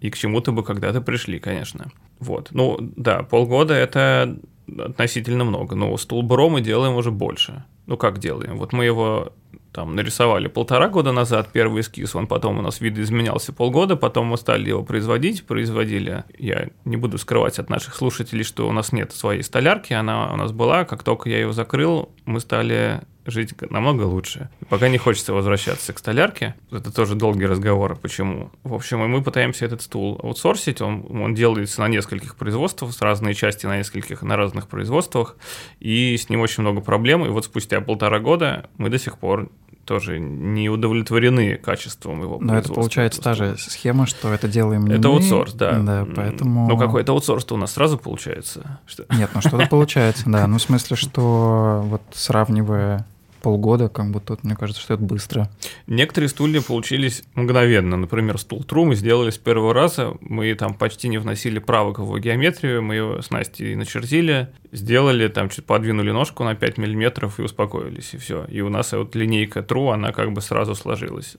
[0.00, 1.90] и к чему-то бы когда-то пришли, конечно.
[2.20, 4.36] Вот, ну да, полгода это
[4.78, 7.64] относительно много, но стул Бро мы делаем уже больше.
[7.86, 8.58] Ну как делаем?
[8.58, 9.32] Вот мы его
[9.72, 14.36] там нарисовали полтора года назад первый эскиз, он потом у нас видоизменялся полгода, потом мы
[14.36, 16.24] стали его производить, производили.
[16.38, 20.36] Я не буду скрывать от наших слушателей, что у нас нет своей столярки, она у
[20.36, 24.48] нас была, как только я ее закрыл, мы стали жить намного лучше.
[24.60, 26.54] И пока не хочется возвращаться к столярке.
[26.70, 28.50] Это тоже долгий разговор, почему.
[28.62, 30.80] В общем, мы пытаемся этот стул аутсорсить.
[30.80, 35.36] Он, он делается на нескольких производствах, с разные части на нескольких, на разных производствах.
[35.80, 37.24] И с ним очень много проблем.
[37.24, 39.50] И вот спустя полтора года мы до сих пор
[39.88, 44.96] тоже не удовлетворены качеством его Но это получается та же схема, что это делаем не
[44.96, 45.78] Это аутсорс, да.
[45.78, 46.68] Да, поэтому...
[46.68, 48.80] Ну, какой-то аутсорс-то у нас сразу получается.
[48.86, 49.06] Что...
[49.16, 50.46] Нет, ну что-то получается, да.
[50.46, 53.06] Ну, в смысле, что вот сравнивая
[53.38, 55.50] полгода, как бы тут, мне кажется, что это быстро.
[55.86, 57.96] Некоторые стулья получились мгновенно.
[57.96, 60.16] Например, стул Тру мы сделали с первого раза.
[60.20, 65.28] Мы там почти не вносили правок в его геометрию, мы его с Настей начертили, сделали,
[65.28, 68.44] там чуть подвинули ножку на 5 миллиметров и успокоились, и все.
[68.46, 71.36] И у нас вот линейка True, она как бы сразу сложилась.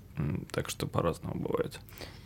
[0.52, 1.80] Так что по-разному бывает.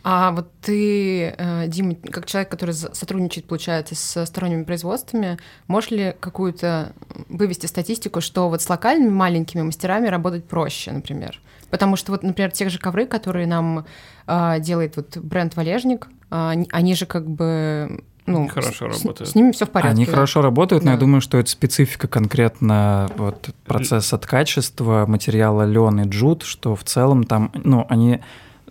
[0.06, 6.14] А вот ты, э, Дима, как человек, который сотрудничает, получается, с сторонними производствами, можешь ли
[6.20, 6.92] какую-то
[7.30, 11.40] вывести статистику, что вот с локальными маленькими мастерами работать проще, например?
[11.70, 13.86] Потому что вот, например, тех же ковры, которые нам
[14.26, 19.28] э, делает вот бренд Валежник, э, они же как бы ну, хорошо с, работают.
[19.28, 19.94] С, с ними все в порядке.
[19.94, 20.90] Они хорошо работают, да.
[20.90, 26.42] но я думаю, что это специфика конкретно вот процесса от качества материала лен и джут,
[26.42, 28.20] что в целом там, ну, они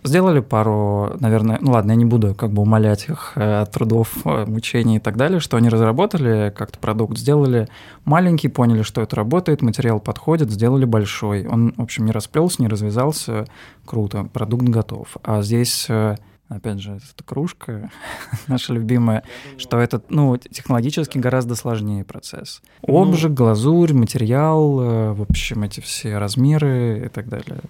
[0.04, 4.44] сделали пару, наверное, ну ладно, я не буду как бы умолять их э, трудов, э,
[4.46, 7.68] мучений и так далее, что они разработали как-то продукт, сделали
[8.04, 11.46] маленький, поняли, что это работает, материал подходит, сделали большой.
[11.46, 13.46] Он, в общем, не расплелся, не развязался,
[13.86, 15.16] круто, продукт готов.
[15.22, 16.16] А здесь э,
[16.50, 17.90] опять же, эта кружка
[18.46, 19.22] наша любимая,
[19.56, 22.60] что это, ну, технологически гораздо сложнее процесс.
[22.86, 27.60] Ну, Обжиг, глазурь, материал, в общем, эти все размеры и так далее.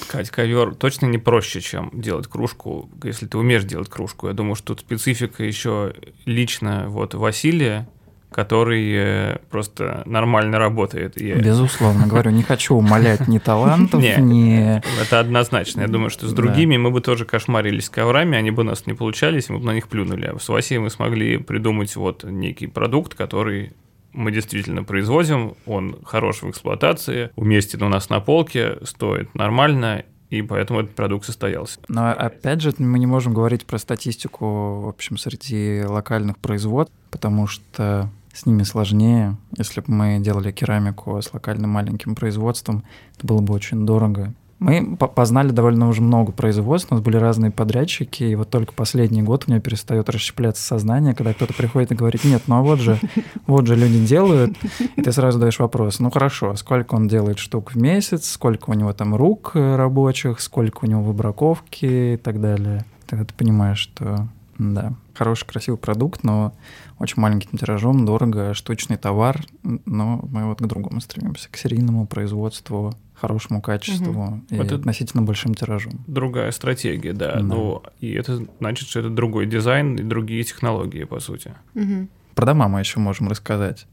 [0.00, 4.28] Ткать ковер точно не проще, чем делать кружку, если ты умеешь делать кружку.
[4.28, 7.88] Я думаю, что тут специфика еще лично вот Василия,
[8.30, 11.20] который э, просто нормально работает.
[11.20, 11.36] Я...
[11.36, 14.80] Безусловно, говорю, не хочу умолять ни талантов, ни...
[15.02, 15.82] Это однозначно.
[15.82, 18.94] Я думаю, что с другими мы бы тоже кошмарились коврами, они бы у нас не
[18.94, 20.26] получались, мы бы на них плюнули.
[20.26, 23.72] А с Васей мы смогли придумать вот некий продукт, который
[24.12, 30.42] мы действительно производим, он хорош в эксплуатации, уместен у нас на полке, стоит нормально, и
[30.42, 31.80] поэтому этот продукт состоялся.
[31.88, 37.46] Но опять же, мы не можем говорить про статистику, в общем, среди локальных производств, потому
[37.46, 39.36] что с ними сложнее.
[39.58, 42.84] Если бы мы делали керамику с локальным маленьким производством,
[43.16, 44.32] это было бы очень дорого.
[44.60, 49.22] Мы познали довольно уже много производств, у нас были разные подрядчики, и вот только последний
[49.22, 52.78] год у меня перестает расщепляться сознание, когда кто-то приходит и говорит, нет, ну а вот
[52.78, 53.00] же,
[53.46, 54.54] вот же люди делают,
[54.96, 58.74] и ты сразу даешь вопрос, ну хорошо, сколько он делает штук в месяц, сколько у
[58.74, 62.84] него там рук рабочих, сколько у него выбраковки и так далее.
[63.06, 66.52] Тогда ты понимаешь, что да, хороший, красивый продукт, но
[67.00, 72.94] очень маленьким тиражом, дорого, штучный товар, но мы вот к другому стремимся, к серийному производству,
[73.14, 74.42] хорошему качеству угу.
[74.50, 76.04] и это относительно большим тиражом.
[76.06, 77.36] Другая стратегия, да.
[77.36, 77.40] да.
[77.40, 81.54] Ну, и это значит, что это другой дизайн и другие технологии, по сути.
[81.74, 82.08] Угу.
[82.34, 83.86] Про дома мы еще можем рассказать.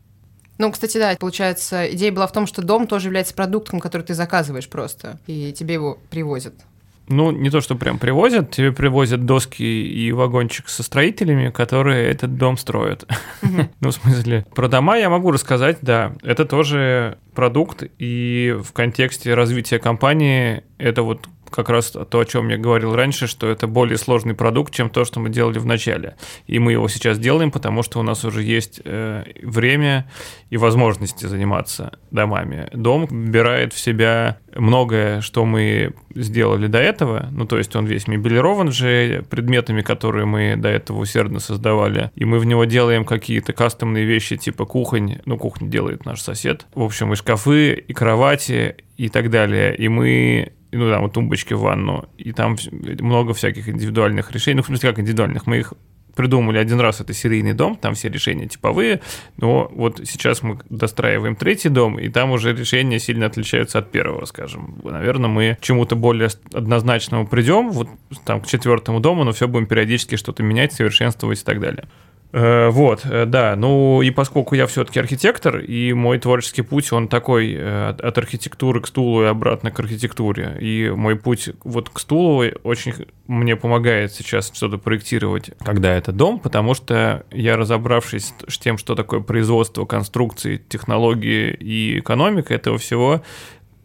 [0.58, 4.14] Ну, кстати, да, получается, идея была в том, что дом тоже является продуктом, который ты
[4.14, 6.56] заказываешь просто, и тебе его привозят.
[7.10, 12.36] Ну, не то, что прям привозят, тебе привозят доски и вагончик со строителями, которые этот
[12.36, 13.10] дом строят.
[13.80, 16.14] ну, в смысле, про дома я могу рассказать, да.
[16.22, 22.50] Это тоже продукт, и в контексте развития компании это вот как раз то, о чем
[22.50, 26.16] я говорил раньше, что это более сложный продукт, чем то, что мы делали в начале.
[26.46, 30.10] И мы его сейчас делаем, потому что у нас уже есть э, время
[30.50, 32.70] и возможности заниматься домами.
[32.74, 37.28] Дом вбирает в себя многое, что мы сделали до этого.
[37.32, 42.12] Ну, то есть он весь мебелирован же предметами, которые мы до этого усердно создавали.
[42.16, 45.20] И мы в него делаем какие-то кастомные вещи, типа кухонь.
[45.26, 46.66] Ну, кухню делает наш сосед.
[46.74, 49.76] В общем, и шкафы, и кровати, и так далее.
[49.76, 52.56] И мы ну, там, тумбочки в ванну, и там
[53.00, 54.58] много всяких индивидуальных решений.
[54.58, 55.48] Ну, в смысле, как индивидуальных?
[55.48, 55.74] Мы их
[56.18, 59.02] придумали один раз, это серийный дом, там все решения типовые,
[59.38, 64.26] но вот сейчас мы достраиваем третий дом, и там уже решения сильно отличаются от первого,
[64.26, 64.82] скажем.
[64.84, 67.88] Наверное, мы к чему-то более однозначному придем, вот
[68.26, 71.88] там к четвертому дому, но все будем периодически что-то менять, совершенствовать и так далее.
[72.34, 73.56] Э, вот, э, да.
[73.56, 78.82] Ну и поскольку я все-таки архитектор, и мой творческий путь, он такой э, от архитектуры
[78.82, 80.58] к стулу и обратно к архитектуре.
[80.60, 82.94] И мой путь вот к стулу очень
[83.28, 88.96] мне помогает сейчас что-то проектировать, когда это дом, потому что я, разобравшись с тем, что
[88.96, 93.22] такое производство, конструкции, технологии и экономика этого всего,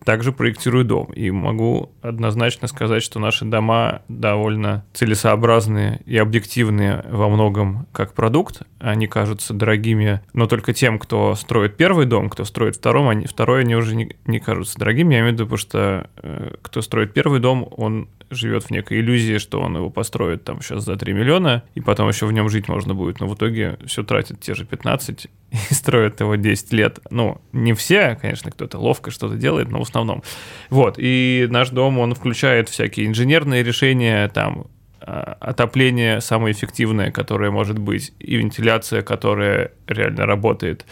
[0.04, 1.12] также проектирую дом.
[1.12, 8.62] И могу однозначно сказать, что наши дома довольно целесообразные и объективные во многом как продукт.
[8.78, 13.60] Они кажутся дорогими, но только тем, кто строит первый дом, кто строит второй, они, второй
[13.60, 15.14] они уже не, не кажутся дорогими.
[15.14, 19.00] Я имею в виду, потому что э, кто строит первый дом, он живет в некой
[19.00, 22.48] иллюзии, что он его построит там сейчас за 3 миллиона, и потом еще в нем
[22.48, 25.28] жить можно будет, но в итоге все тратит те же 15
[25.70, 26.98] и строят его 10 лет.
[27.10, 30.22] Ну, не все, конечно, кто-то ловко что-то делает, но в основном.
[30.70, 34.66] Вот, и наш дом, он включает всякие инженерные решения, там,
[35.00, 40.86] а, отопление самое эффективное, которое может быть, и вентиляция, которая реально работает,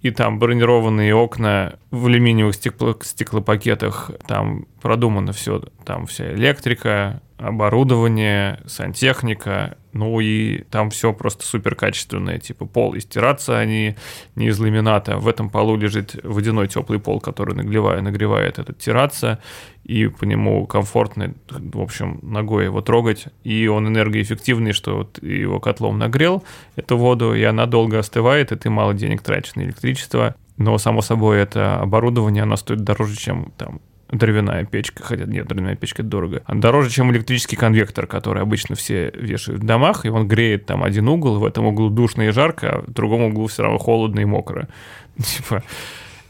[0.00, 8.60] и там бронированные окна в алюминиевых стекло стеклопакетах, там продумано все, там вся электрика, оборудование,
[8.66, 13.96] сантехника, ну и там все просто супер качественное, типа пол и стираться они
[14.34, 15.16] не из ламината.
[15.16, 19.38] В этом полу лежит водяной теплый пол, который нагревает, нагревает этот стираться,
[19.84, 23.26] и по нему комфортно, в общем, ногой его трогать.
[23.42, 26.44] И он энергоэффективный, что вот его котлом нагрел
[26.76, 30.34] эту воду, и она долго остывает, и ты мало денег тратишь на электричество.
[30.58, 35.76] Но, само собой, это оборудование, оно стоит дороже, чем там дровяная печка, хотя нет, дровяная
[35.76, 40.26] печка дорого, а дороже, чем электрический конвектор, который обычно все вешают в домах, и он
[40.26, 43.62] греет там один угол, в этом углу душно и жарко, а в другом углу все
[43.62, 44.68] равно холодно и мокро.
[45.16, 45.62] Типа,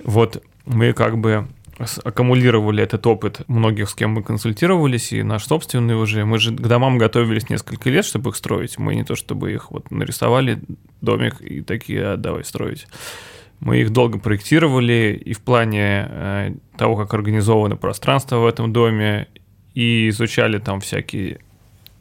[0.04, 1.46] вот мы как бы
[2.04, 6.24] аккумулировали этот опыт многих, с кем мы консультировались, и наш собственный уже.
[6.24, 8.78] Мы же к домам готовились несколько лет, чтобы их строить.
[8.78, 10.60] Мы не то чтобы их вот нарисовали
[11.00, 12.86] домик и такие, а, давай строить.
[13.60, 19.28] Мы их долго проектировали и в плане э, того, как организовано пространство в этом доме,
[19.74, 21.40] и изучали там всякие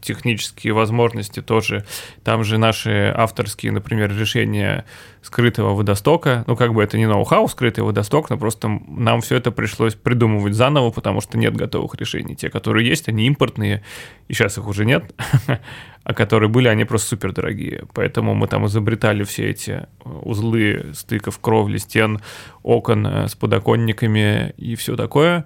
[0.02, 1.86] технические возможности тоже.
[2.24, 4.86] Там же наши авторские, например, решения
[5.22, 6.44] скрытого водостока.
[6.48, 10.54] Ну, как бы это не ноу-хау, скрытый водосток, но просто нам все это пришлось придумывать
[10.54, 12.36] заново, потому что нет готовых решений.
[12.36, 13.84] Те, которые есть, они импортные,
[14.28, 15.14] и сейчас их уже нет,
[16.04, 17.86] а которые были, они просто супер дорогие.
[17.94, 22.22] Поэтому мы там изобретали все эти э, узлы стыков кровли, стен,
[22.64, 25.46] окон э, с подоконниками и все такое.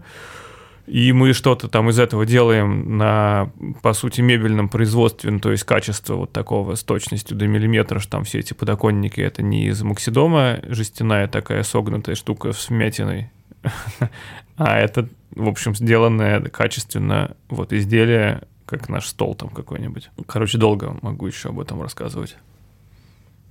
[0.86, 5.64] И мы что-то там из этого делаем на, по сути, мебельном производстве, ну, то есть
[5.64, 9.82] качество вот такого с точностью до миллиметра, что там все эти подоконники, это не из
[9.82, 13.32] моксидома, жестяная такая согнутая штука с вмятиной,
[14.58, 20.10] а это, в общем, сделанное качественно вот изделие, как наш стол там какой-нибудь.
[20.28, 22.36] Короче, долго могу еще об этом рассказывать.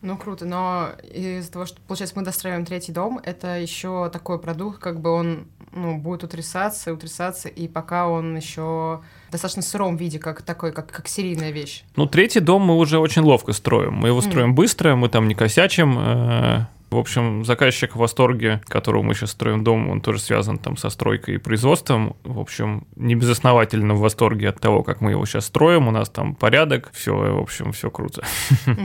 [0.02, 4.78] Ну, круто, но из-за того, что, получается, мы достраиваем третий дом, это еще такой продукт,
[4.78, 10.18] как бы он ну, будет утрясаться, утрясаться, и пока он еще в достаточно сыром виде,
[10.18, 11.84] как такой, как, как серийная вещь.
[11.96, 13.94] Ну, третий дом мы уже очень ловко строим.
[13.94, 14.54] Мы его строим mm.
[14.54, 15.96] быстро, мы там не косячим.
[15.98, 20.76] Э, в общем, заказчик в восторге, которого мы сейчас строим дом, он тоже связан там
[20.76, 22.16] со стройкой и производством.
[22.22, 25.88] В общем, не безосновательно в восторге от того, как мы его сейчас строим.
[25.88, 28.22] У нас там порядок, все, в общем, все круто.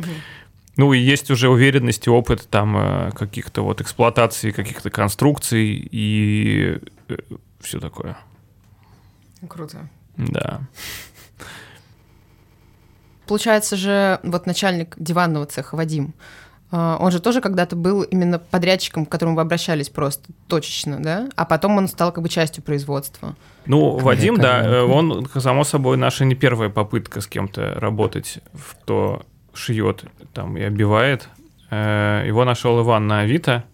[0.77, 6.79] Ну, и есть уже уверенность и опыт там э, каких-то вот эксплуатации каких-то конструкций и
[7.09, 7.17] э,
[7.59, 8.15] все такое.
[9.49, 9.89] Круто.
[10.15, 10.61] Да.
[13.25, 16.13] Получается же, вот начальник диванного цеха Вадим,
[16.71, 21.27] э, он же тоже когда-то был именно подрядчиком, к которому вы обращались просто точечно, да?
[21.35, 23.35] А потом он стал как бы частью производства.
[23.65, 24.05] Ну, Конечно.
[24.05, 29.25] Вадим, да, он, само собой, наша не первая попытка с кем-то работать в то
[29.57, 31.29] шьет там и обивает.
[31.69, 33.65] Э, его нашел Иван на Авито.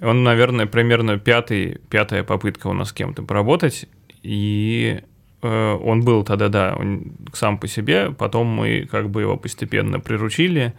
[0.00, 3.86] Он, наверное, примерно пятый, пятая попытка у нас с кем-то поработать.
[4.22, 5.00] И
[5.42, 8.10] э, он был тогда, да, он сам по себе.
[8.10, 10.74] Потом мы как бы его постепенно приручили,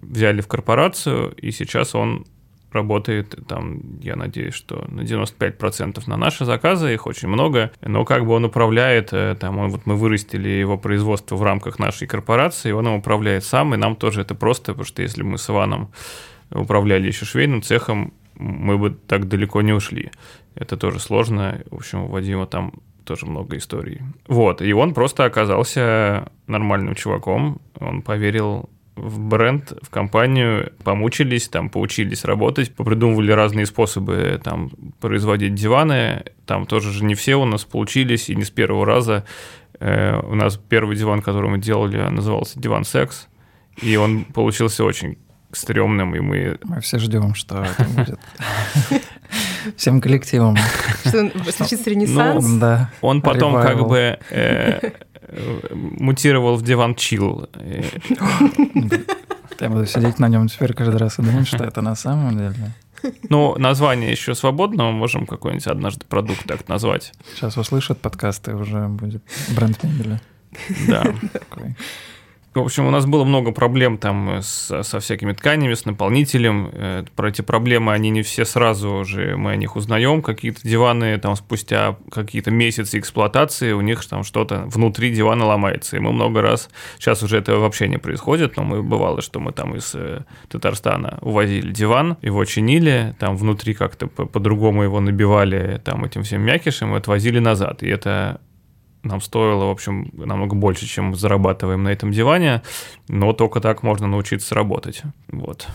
[0.00, 2.26] взяли в корпорацию, и сейчас он
[2.72, 8.26] работает там, я надеюсь, что на 95% на наши заказы, их очень много, но как
[8.26, 12.72] бы он управляет, э, там, он, вот мы вырастили его производство в рамках нашей корпорации,
[12.72, 15.90] он им управляет сам, и нам тоже это просто, потому что если мы с Иваном
[16.50, 20.10] управляли еще швейным цехом, мы бы так далеко не ушли.
[20.54, 21.60] Это тоже сложно.
[21.70, 22.72] В общем, у Вадима там
[23.04, 24.00] тоже много историй.
[24.26, 28.68] Вот, и он просто оказался нормальным чуваком, он поверил
[29.00, 36.24] в бренд, в компанию, помучились, там, поучились работать, попридумывали разные способы там, производить диваны.
[36.46, 39.24] Там тоже же не все у нас получились, и не с первого раза.
[39.80, 43.28] Э, у нас первый диван, который мы делали, назывался «Диван секс»,
[43.80, 45.18] и он получился очень
[45.52, 46.58] стрёмным, и мы...
[46.62, 48.20] Мы все ждем, что это будет.
[49.76, 50.56] Всем коллективом.
[51.04, 52.46] Что случится ренессанс?
[52.46, 52.90] Ну, да.
[53.00, 54.90] Он потом как бы э,
[55.72, 57.48] мутировал в диван чил.
[59.60, 62.72] Я буду сидеть на нем теперь каждый раз и думать, что это на самом деле.
[63.28, 67.12] Ну, название еще свободно, мы можем какой-нибудь однажды продукт так назвать.
[67.34, 69.22] Сейчас услышат подкасты, уже будет
[69.54, 70.20] бренд мебели.
[70.88, 71.14] Да.
[72.58, 76.70] В общем, у нас было много проблем там с, со всякими тканями, с наполнителем.
[76.72, 80.22] Э, про эти проблемы они не все сразу же, мы о них узнаем.
[80.22, 85.96] Какие-то диваны там спустя какие-то месяцы эксплуатации, у них там что-то внутри дивана ломается.
[85.96, 89.52] И мы много раз, сейчас уже это вообще не происходит, но мы бывало, что мы
[89.52, 96.04] там из э, Татарстана увозили диван, его чинили, там внутри как-то по-другому его набивали там
[96.04, 97.82] этим всем мякишем и отвозили назад.
[97.82, 98.40] И это
[99.08, 102.62] нам стоило, в общем, намного больше, чем зарабатываем на этом диване,
[103.08, 105.02] но только так можно научиться работать.
[105.28, 105.66] Вот.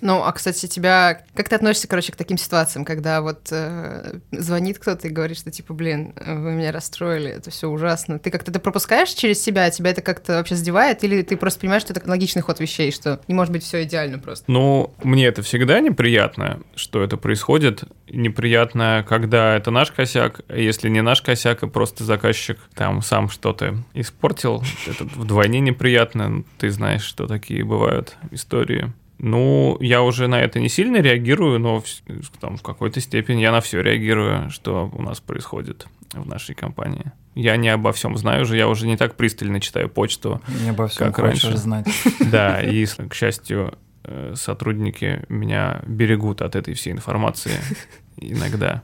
[0.00, 1.22] Ну, а, кстати, тебя...
[1.34, 5.50] Как ты относишься, короче, к таким ситуациям, когда вот э, звонит кто-то и говорит, что,
[5.50, 8.18] типа, блин, вы меня расстроили, это все ужасно.
[8.18, 11.82] Ты как-то это пропускаешь через себя, тебя это как-то вообще задевает, или ты просто понимаешь,
[11.82, 14.44] что это логичный ход вещей, что не может быть все идеально просто?
[14.48, 17.84] Ну, мне это всегда неприятно, что это происходит.
[18.08, 23.28] Неприятно, когда это наш косяк, а если не наш косяк, а просто заказчик там сам
[23.28, 26.44] что-то испортил, это вдвойне неприятно.
[26.58, 28.92] Ты знаешь, что такие бывают истории.
[29.18, 33.50] Ну, я уже на это не сильно реагирую, но в, там, в какой-то степени я
[33.50, 37.12] на все реагирую, что у нас происходит в нашей компании.
[37.34, 40.40] Я не обо всем знаю уже, я уже не так пристально читаю почту.
[40.62, 41.86] Не обо всем как раньше знать.
[42.30, 47.54] Да, и, к счастью, э, сотрудники меня берегут от этой всей информации
[48.16, 48.82] иногда.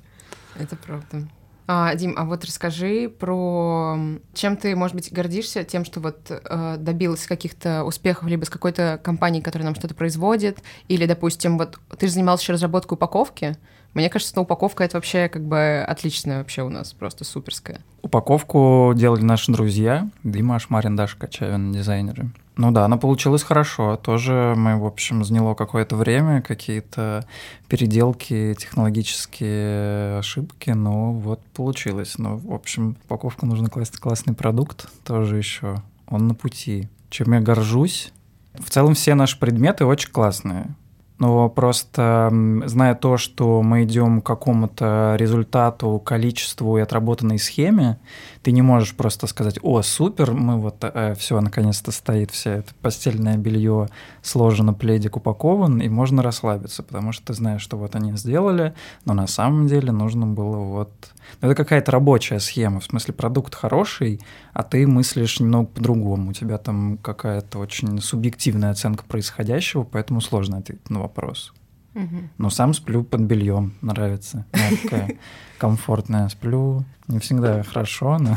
[0.59, 1.29] Это правда.
[1.67, 3.97] А, Дим, а вот расскажи про
[4.35, 9.01] чем ты, может быть, гордишься тем, что вот э, добилась каких-то успехов либо с какой-то
[9.03, 10.59] компанией, которая нам что-то производит,
[10.89, 13.57] или, допустим, вот ты же занимался разработкой упаковки.
[13.95, 17.81] Мне кажется, что упаковка это вообще как бы отличная вообще у нас, просто суперская.
[18.03, 22.31] Упаковку делали наши друзья, Дима Ашмарин, Даша Качавин, дизайнеры.
[22.57, 23.97] Ну да, она получилась хорошо.
[23.97, 27.27] Тоже мы, в общем, заняло какое-то время, какие-то
[27.69, 32.17] переделки, технологические ошибки, но вот получилось.
[32.19, 35.83] Но, в общем, упаковку нужно класть классный продукт тоже еще.
[36.07, 36.89] Он на пути.
[37.11, 38.13] Чем я горжусь?
[38.55, 40.75] В целом все наши предметы очень классные.
[41.19, 42.29] Но просто
[42.67, 47.99] зная то, что мы идем к какому-то результату, количеству и отработанной схеме,
[48.45, 52.75] ты не можешь просто сказать, о, супер, мы вот э, все, наконец-то стоит вся это
[52.83, 53.89] постельное белье
[54.21, 58.75] сложено, пледик упакован, и можно расслабиться, потому что ты знаешь, что вот они сделали,
[59.07, 60.93] но на самом деле нужно было вот...
[61.41, 64.21] Это какая-то рабочая схема, в смысле продукт хороший,
[64.53, 70.59] а ты мыслишь немного по-другому, у тебя там какая-то очень субъективная оценка происходящего, поэтому сложно
[70.59, 71.55] ответить на вопрос.
[71.95, 72.17] Угу.
[72.39, 74.47] Но сам сплю под бельем, нравится.
[74.53, 75.19] Мягкое,
[75.59, 76.29] комфортное.
[76.29, 78.37] Сплю не всегда хорошо, но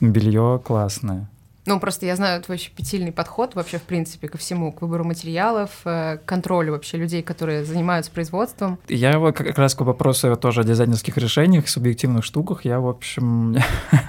[0.00, 1.28] белье классное.
[1.66, 5.70] Ну, просто я знаю твой щепетильный подход вообще, в принципе, ко всему, к выбору материалов,
[5.84, 8.78] э, к контролю вообще людей, которые занимаются производством.
[8.88, 13.56] Я вот как раз к вопросу тоже о дизайнерских решениях, субъективных штуках, я, в общем,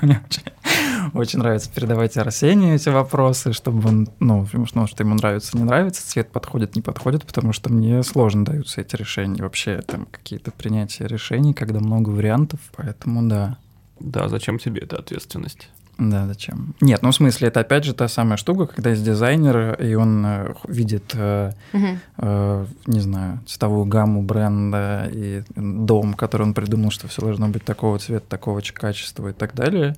[1.13, 6.07] очень нравится передавать Арсению эти вопросы, чтобы он, ну, ну, что ему нравится, не нравится,
[6.07, 9.43] цвет подходит, не подходит, потому что мне сложно даются эти решения.
[9.43, 13.57] Вообще, там какие-то принятия решений, когда много вариантов, поэтому да.
[13.99, 15.69] Да, зачем тебе эта ответственность?
[15.97, 16.73] Да, зачем?
[16.81, 20.25] Нет, ну в смысле, это опять же та самая штука, когда есть дизайнер, и он
[20.25, 21.87] э, видит, э, угу.
[22.17, 27.63] э, не знаю, цветовую гамму бренда и дом, который он придумал, что все должно быть
[27.63, 29.95] такого цвета, такого качества и так далее.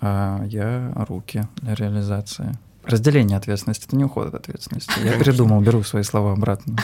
[0.00, 2.56] А я руки для реализации.
[2.86, 4.92] Разделение ответственности— это не уход от ответственности.
[5.02, 6.76] Я передумал, беру свои слова обратно.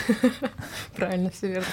[0.97, 1.67] Правильно, все верно.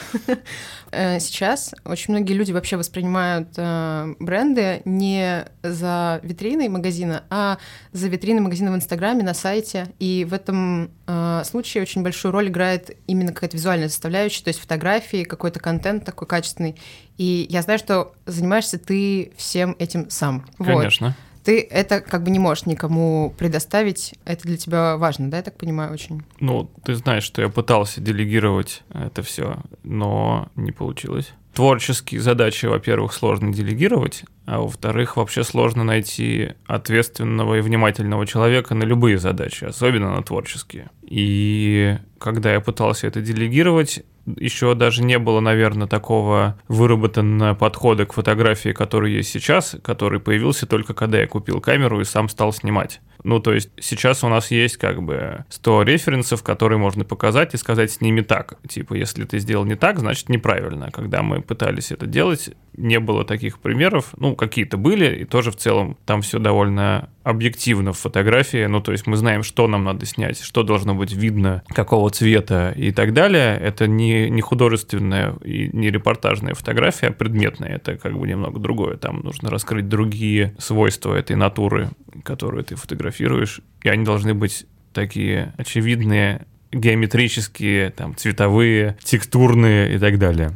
[0.93, 7.59] Э, сейчас очень многие люди вообще воспринимают э, бренды не за витриной магазина, а
[7.93, 9.89] за витриной магазина в Инстаграме, на сайте.
[9.99, 14.61] И в этом э, случае очень большую роль играет именно какая-то визуальная составляющая, то есть
[14.61, 16.77] фотографии, какой-то контент такой качественный.
[17.19, 20.47] И я знаю, что занимаешься ты всем этим сам.
[20.57, 21.09] Конечно.
[21.09, 24.15] Вот ты это как бы не можешь никому предоставить.
[24.25, 26.23] Это для тебя важно, да, я так понимаю, очень?
[26.39, 31.33] Ну, ты знаешь, что я пытался делегировать это все, но не получилось.
[31.53, 38.85] Творческие задачи, во-первых, сложно делегировать, а во-вторых, вообще сложно найти ответственного и внимательного человека на
[38.85, 40.91] любые задачи, особенно на творческие.
[41.11, 44.05] И когда я пытался это делегировать,
[44.37, 50.67] еще даже не было, наверное, такого выработанного подхода к фотографии, который есть сейчас, который появился
[50.67, 53.01] только когда я купил камеру и сам стал снимать.
[53.25, 57.59] Ну, то есть сейчас у нас есть как бы 100 референсов, которые можно показать и
[57.59, 58.59] сказать «сними так».
[58.69, 60.91] Типа, если ты сделал не так, значит неправильно.
[60.91, 64.15] Когда мы пытались это делать, не было таких примеров.
[64.17, 68.93] Ну, какие-то были, и тоже в целом там все довольно объективно в фотографии, ну, то
[68.93, 73.13] есть мы знаем, что нам надо снять, что должно быть видно, какого цвета и так
[73.13, 73.59] далее.
[73.59, 77.77] Это не, не художественная и не репортажная фотография, а предметная.
[77.77, 78.97] Это как бы немного другое.
[78.97, 81.91] Там нужно раскрыть другие свойства этой натуры,
[82.25, 90.19] которую ты фотографируешь, и они должны быть такие очевидные, геометрические, там, цветовые, текстурные и так
[90.19, 90.53] далее.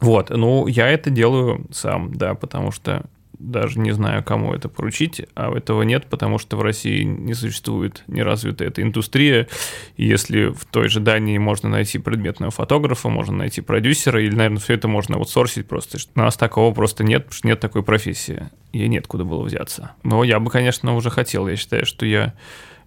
[0.00, 3.04] Вот, ну, я это делаю сам, да, потому что
[3.40, 8.04] даже не знаю, кому это поручить, а этого нет, потому что в России не существует
[8.06, 9.48] не развита эта индустрия.
[9.96, 14.60] И если в той же Дании можно найти предметного фотографа, можно найти продюсера, или, наверное,
[14.60, 15.98] все это можно аутсорсить просто.
[16.14, 18.50] У нас такого просто нет, потому что нет такой профессии.
[18.72, 19.92] Ей нет куда было взяться.
[20.02, 21.48] Но я бы, конечно, уже хотел.
[21.48, 22.34] Я считаю, что я,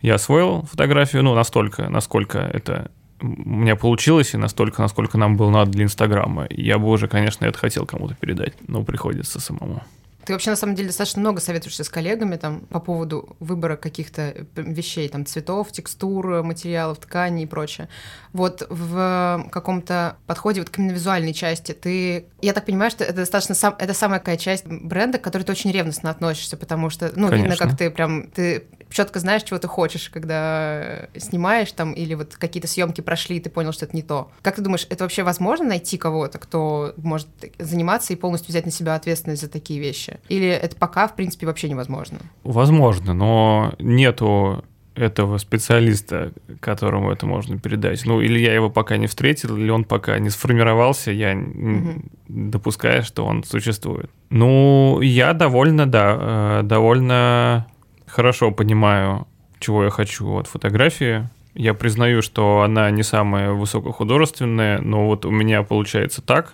[0.02, 2.92] я освоил фотографию, ну, настолько, насколько это
[3.22, 6.46] у меня получилось, и настолько, насколько нам было надо для Инстаграма.
[6.50, 9.82] Я бы уже, конечно, это хотел кому-то передать, но приходится самому.
[10.26, 14.22] Ты вообще, на самом деле, достаточно много советуешься с коллегами там по поводу выбора каких-то
[14.22, 17.90] э, вещей, там, цветов, текстур, материалов, тканей и прочее.
[18.32, 22.26] Вот в каком-то подходе вот к именно визуальной части ты...
[22.42, 23.76] Я так понимаю, что это достаточно сам...
[23.78, 27.52] это самая какая часть бренда, к которой ты очень ревностно относишься, потому что, ну, Конечно.
[27.52, 28.30] видно, как ты прям...
[28.30, 28.64] Ты
[28.94, 33.50] четко знаешь, чего ты хочешь, когда снимаешь там, или вот какие-то съемки прошли, и ты
[33.50, 34.32] понял, что это не то.
[34.42, 37.28] Как ты думаешь, это вообще возможно найти кого-то, кто может
[37.58, 40.20] заниматься и полностью взять на себя ответственность за такие вещи?
[40.30, 42.20] Или это пока, в принципе, вообще невозможно?
[42.44, 44.64] Возможно, но нету
[44.96, 48.06] этого специалиста, которому это можно передать.
[48.06, 52.04] Ну, или я его пока не встретил, или он пока не сформировался, я угу.
[52.28, 54.10] допускаю, что он существует.
[54.30, 57.68] Ну, я довольно, да, э, довольно
[58.14, 59.28] хорошо понимаю,
[59.60, 61.28] чего я хочу от фотографии.
[61.56, 66.54] Я признаю, что она не самая высокохудожественная, но вот у меня получается так.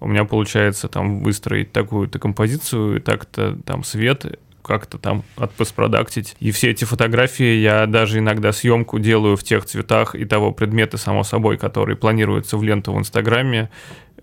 [0.00, 6.36] У меня получается там выстроить такую-то композицию, так-то там свет, как-то там отпоспродактить.
[6.40, 10.96] И все эти фотографии я даже иногда съемку делаю в тех цветах и того предмета,
[10.96, 13.68] само собой, который планируется в ленту в Инстаграме,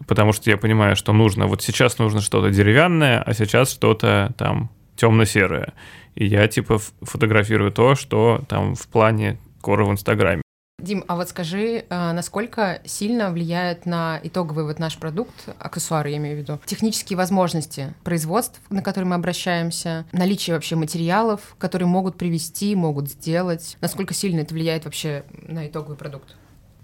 [0.07, 4.69] потому что я понимаю, что нужно, вот сейчас нужно что-то деревянное, а сейчас что-то там
[4.95, 5.73] темно-серое
[6.17, 10.41] и я типа фотографирую то, что там в плане кора в Инстаграме.
[10.79, 16.17] Дим, а вот скажи, э, насколько сильно влияет на итоговый вот наш продукт, аксессуары я
[16.17, 22.17] имею в виду, технические возможности производств, на которые мы обращаемся, наличие вообще материалов, которые могут
[22.17, 26.35] привести, могут сделать, насколько сильно это влияет вообще на итоговый продукт?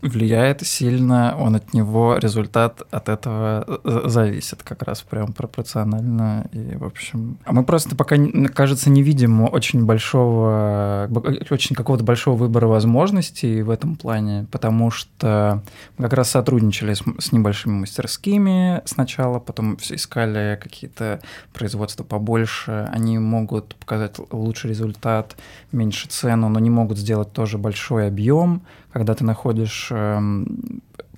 [0.04, 6.48] Влияет сильно, он от него, результат от этого э, зависит как раз прям пропорционально.
[6.52, 7.38] И, в общем...
[7.46, 8.16] А мы просто пока,
[8.54, 11.10] кажется, не видим очень большого,
[11.50, 15.64] очень какого-то большого выбора возможностей в этом плане, потому что
[15.98, 21.22] мы как раз сотрудничали с, с небольшими мастерскими сначала, потом искали какие-то
[21.54, 25.36] производства побольше, они могут показать лучший результат,
[25.72, 28.64] меньше цену, но не могут сделать тоже большой объем,
[28.94, 30.46] когда ты находишь э,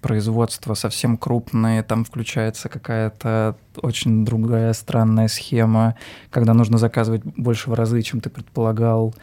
[0.02, 5.96] производство совсем крупное, там включается какая-то очень другая странная схема,
[6.30, 9.14] когда нужно заказывать больше в разы, чем ты предполагал,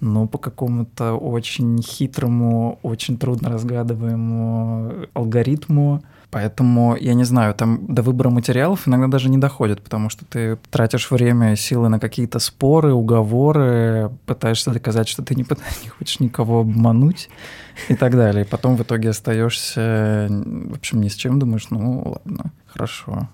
[0.00, 6.02] но по какому-то очень хитрому, очень трудно разгадываемому алгоритму.
[6.30, 10.58] Поэтому, я не знаю, там до выбора материалов иногда даже не доходит, потому что ты
[10.70, 15.44] тратишь время, силы на какие-то споры, уговоры, пытаешься доказать, что ты не,
[15.82, 17.28] не хочешь никого обмануть
[17.88, 18.44] и так далее.
[18.44, 23.28] И потом в итоге остаешься, в общем, ни с чем, думаешь, ну ладно, хорошо,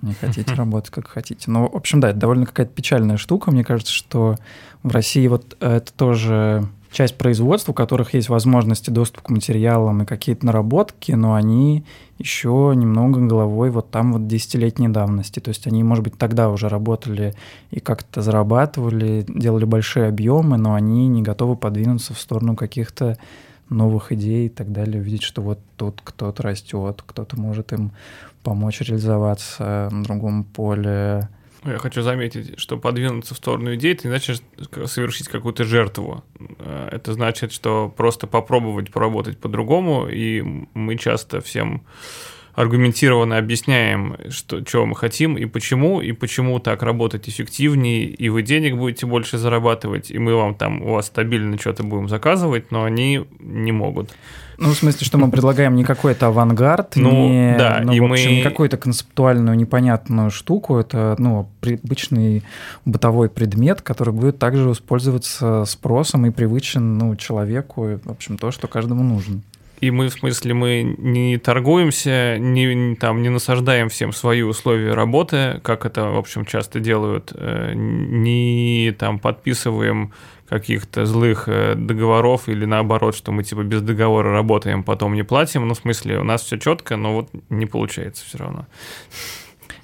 [0.00, 1.50] не хотите работать, как хотите.
[1.50, 3.50] Ну, в общем, да, это довольно какая-то печальная штука.
[3.50, 4.36] Мне кажется, что
[4.84, 10.06] в России вот это тоже часть производств, у которых есть возможности доступ к материалам и
[10.06, 11.84] какие-то наработки, но они
[12.18, 15.40] еще немного головой вот там вот десятилетней давности.
[15.40, 17.34] То есть они, может быть, тогда уже работали
[17.70, 23.16] и как-то зарабатывали, делали большие объемы, но они не готовы подвинуться в сторону каких-то
[23.68, 27.92] новых идей и так далее, увидеть, что вот тут кто-то растет, кто-то может им
[28.42, 31.28] помочь реализоваться на другом поле,
[31.64, 34.42] я хочу заметить, что подвинуться в сторону идеи, это не значит
[34.86, 36.24] совершить какую-то жертву.
[36.58, 40.42] Э, это значит, что просто попробовать поработать по-другому, и
[40.74, 41.82] мы часто всем
[42.54, 48.42] аргументированно объясняем, что, чего мы хотим и почему, и почему так работать эффективнее, и вы
[48.42, 52.84] денег будете больше зарабатывать, и мы вам там, у вас стабильно что-то будем заказывать, но
[52.84, 54.10] они не могут.
[54.60, 58.04] Ну, в смысле, что мы предлагаем не какой-то авангард, ну, не, да, ну, и в
[58.04, 58.42] общем, мы...
[58.42, 60.76] какую-то концептуальную непонятную штуку.
[60.76, 62.44] Это ну, обычный
[62.84, 67.98] бытовой предмет, который будет также использоваться спросом и привычен ну, человеку.
[68.04, 69.40] В общем, то, что каждому нужно.
[69.80, 75.60] И мы, в смысле, мы не торгуемся, не, там, не насаждаем всем свои условия работы,
[75.62, 80.12] как это, в общем, часто делают, э, не там подписываем
[80.50, 85.66] каких-то злых э, договоров или наоборот, что мы типа без договора работаем, потом не платим.
[85.66, 88.66] Ну, в смысле, у нас все четко, но вот не получается все равно.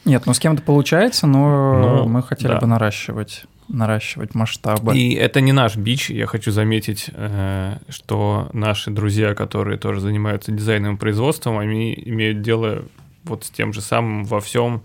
[0.04, 2.60] Нет, ну с кем-то получается, но ну, мы хотели да.
[2.60, 4.96] бы наращивать наращивать масштабы.
[4.96, 6.10] И это не наш бич.
[6.10, 12.42] Я хочу заметить, э, что наши друзья, которые тоже занимаются дизайном и производством, они имеют
[12.42, 12.84] дело
[13.24, 14.82] вот с тем же самым во всем,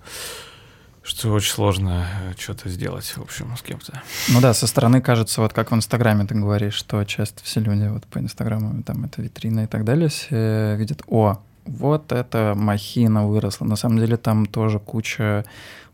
[1.04, 4.02] что очень сложно э, что-то сделать, в общем, с кем-то.
[4.30, 7.88] Ну да, со стороны кажется, вот как в Инстаграме ты говоришь, что часто все люди
[7.88, 13.28] вот по Инстаграму, там это витрина и так далее, все видят, о, вот эта махина
[13.28, 13.66] выросла.
[13.66, 15.46] На самом деле там тоже куча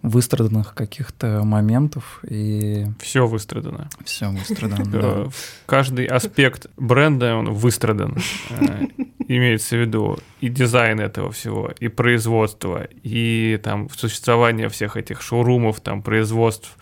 [0.01, 2.85] выстраданных каких-то моментов и...
[2.99, 3.89] Все выстрадано.
[4.03, 5.27] Все выстрадано, да.
[5.65, 8.17] Каждый аспект бренда, он выстрадан.
[8.49, 8.87] Э,
[9.27, 15.81] имеется в виду и дизайн этого всего, и производство, и там существование всех этих шоурумов,
[15.81, 16.77] там производств,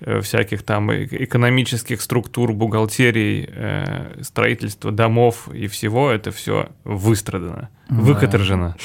[0.00, 7.96] Э, всяких там экономических структур, бухгалтерий, э, строительства домов и всего, это все выстрадано, да.
[7.96, 8.76] выкаторжено.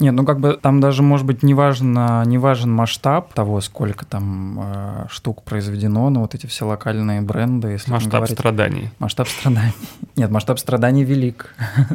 [0.00, 4.04] Нет, ну как бы там даже, может быть, не, важно, не важен масштаб того, сколько
[4.04, 7.68] там э, штук произведено, но вот эти все локальные бренды.
[7.68, 8.90] Если масштаб говорить, страданий.
[8.98, 9.72] Масштаб страданий.
[10.16, 11.54] Нет, масштаб страданий велик.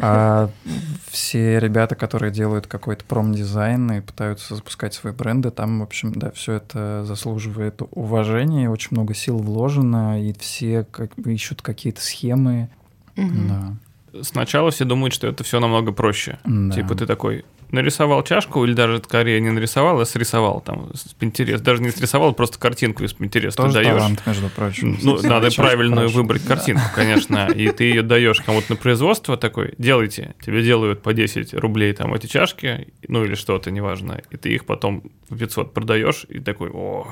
[0.00, 0.48] А
[1.10, 6.30] все ребята, которые делают какой-то промдизайн и пытаются запускать свои бренды, там, в общем, да,
[6.32, 12.68] все это заслуживает уважения, очень много сил вложено, и все как бы ищут какие-то схемы.
[13.16, 13.74] Да
[14.20, 16.38] сначала все думают, что это все намного проще.
[16.44, 16.74] Да.
[16.74, 21.60] Типа ты такой нарисовал чашку, или даже скорее не нарисовал, а срисовал там с Pinterest.
[21.60, 23.96] Даже не срисовал, просто картинку из Pinterest Тоже ты даешь.
[23.96, 24.98] талант, между прочим.
[25.02, 27.48] Ну, надо правильную выбрать картинку, конечно.
[27.50, 30.34] И ты ее даешь кому-то на производство такой, делайте.
[30.44, 34.20] Тебе делают по 10 рублей там эти чашки, ну или что-то, неважно.
[34.30, 37.06] И ты их потом в 500 продаешь, и такой, о,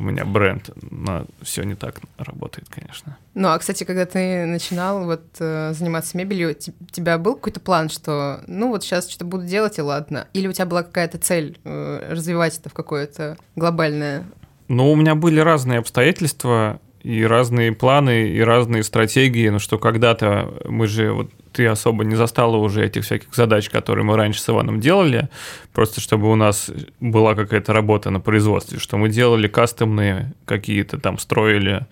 [0.00, 3.18] у меня бренд, но все не так работает, конечно.
[3.34, 7.90] Ну, а, кстати, когда ты начинал вот э, заниматься мебелью, у тебя был какой-то план,
[7.90, 10.26] что, ну, вот сейчас что-то буду делать, и ладно?
[10.32, 14.24] Или у тебя была какая-то цель э, развивать это в какое-то глобальное?
[14.68, 20.52] Ну, у меня были разные обстоятельства, и разные планы, и разные стратегии, но что когда-то
[20.66, 24.48] мы же вот ты особо не застала уже этих всяких задач, которые мы раньше с
[24.48, 25.28] Иваном делали,
[25.72, 26.70] просто чтобы у нас
[27.00, 31.86] была какая-то работа на производстве, что мы делали кастомные какие-то там, строили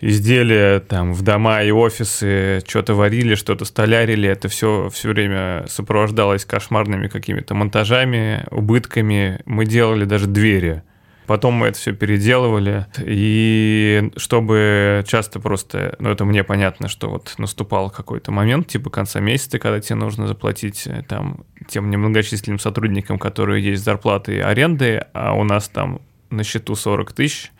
[0.00, 6.44] изделия там в дома и офисы, что-то варили, что-то столярили, это все все время сопровождалось
[6.44, 9.40] кошмарными какими-то монтажами, убытками.
[9.46, 10.82] Мы делали даже двери
[11.26, 17.34] Потом мы это все переделывали, и чтобы часто просто, ну это мне понятно, что вот
[17.38, 23.18] наступал какой-то момент, типа конца месяца, когда тебе нужно заплатить э, там тем немногочисленным сотрудникам,
[23.18, 26.00] которые есть зарплаты и аренды, а у нас там
[26.30, 27.52] на счету 40 тысяч,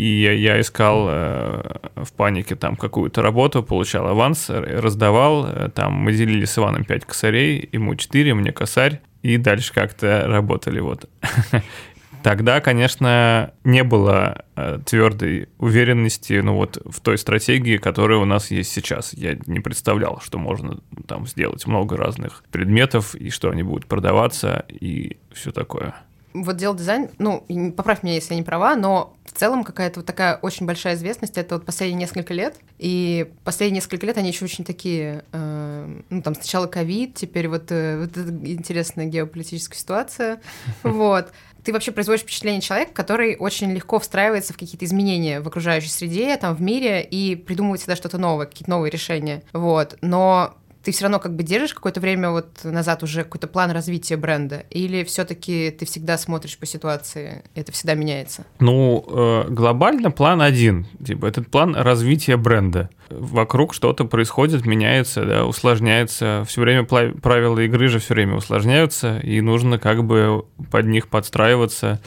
[0.00, 1.62] и я искал э,
[1.94, 7.04] в панике там какую-то работу, получал аванс, раздавал, э, там мы делили с Иваном 5
[7.04, 11.08] косарей, ему 4, мне косарь, и дальше как-то работали вот.
[12.22, 18.50] Тогда, конечно, не было э, твердой уверенности, ну вот в той стратегии, которая у нас
[18.50, 19.12] есть сейчас.
[19.14, 24.64] Я не представлял, что можно там сделать много разных предметов и что они будут продаваться
[24.68, 25.94] и все такое.
[26.32, 27.44] Вот делал дизайн, ну,
[27.76, 31.36] поправь меня, если я не права, но в целом какая-то вот такая очень большая известность,
[31.36, 36.22] это вот последние несколько лет, и последние несколько лет они еще очень такие, э, ну,
[36.22, 40.40] там сначала ковид, теперь вот, э, вот эта интересная геополитическая ситуация,
[40.84, 41.32] вот
[41.64, 46.36] ты вообще производишь впечатление человека, который очень легко встраивается в какие-то изменения в окружающей среде,
[46.36, 49.42] там, в мире, и придумывает всегда что-то новое, какие-то новые решения.
[49.52, 49.96] Вот.
[50.00, 54.16] Но ты все равно как бы держишь какое-то время вот назад уже какой-то план развития
[54.16, 54.64] бренда?
[54.70, 58.46] Или все-таки ты всегда смотришь по ситуации, это всегда меняется?
[58.58, 60.86] Ну, э, глобально план один.
[61.04, 62.90] Типа, этот план развития бренда.
[63.10, 66.44] Вокруг что-то происходит, меняется, да, усложняется.
[66.46, 72.00] Все время правила игры же все время усложняются, и нужно как бы под них подстраиваться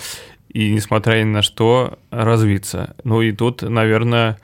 [0.50, 2.96] и, несмотря ни на что, развиться.
[3.04, 4.38] Ну и тут, наверное,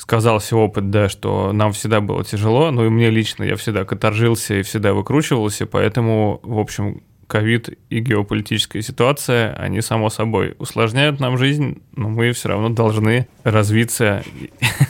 [0.00, 4.54] сказался опыт, да, что нам всегда было тяжело, ну и мне лично, я всегда каторжился
[4.54, 11.36] и всегда выкручивался, поэтому, в общем, ковид и геополитическая ситуация, они, само собой, усложняют нам
[11.36, 14.24] жизнь, но мы все равно должны развиться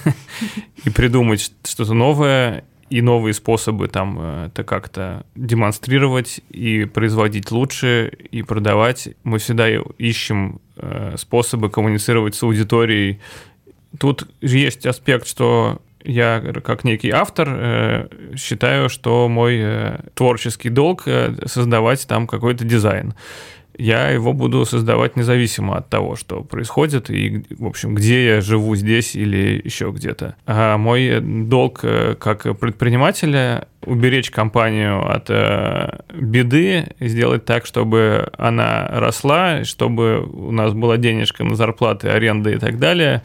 [0.85, 8.13] и придумать что-то новое, и новые способы там э, это как-то демонстрировать и производить лучше
[8.33, 9.11] и продавать.
[9.23, 13.21] Мы всегда ищем э, способы коммуницировать с аудиторией
[13.99, 21.03] Тут есть аспект, что я, как некий автор, э, считаю, что мой э, творческий долг
[21.07, 23.15] э, создавать там какой-то дизайн
[23.79, 28.77] я его буду создавать независимо от того, что происходит и, в общем, где я живу
[28.77, 30.35] здесь или еще где-то.
[30.45, 31.81] А мой долг
[32.19, 35.31] как предпринимателя уберечь компанию от
[36.13, 42.59] беды, сделать так, чтобы она росла, чтобы у нас была денежка на зарплаты, аренды и
[42.59, 43.23] так далее.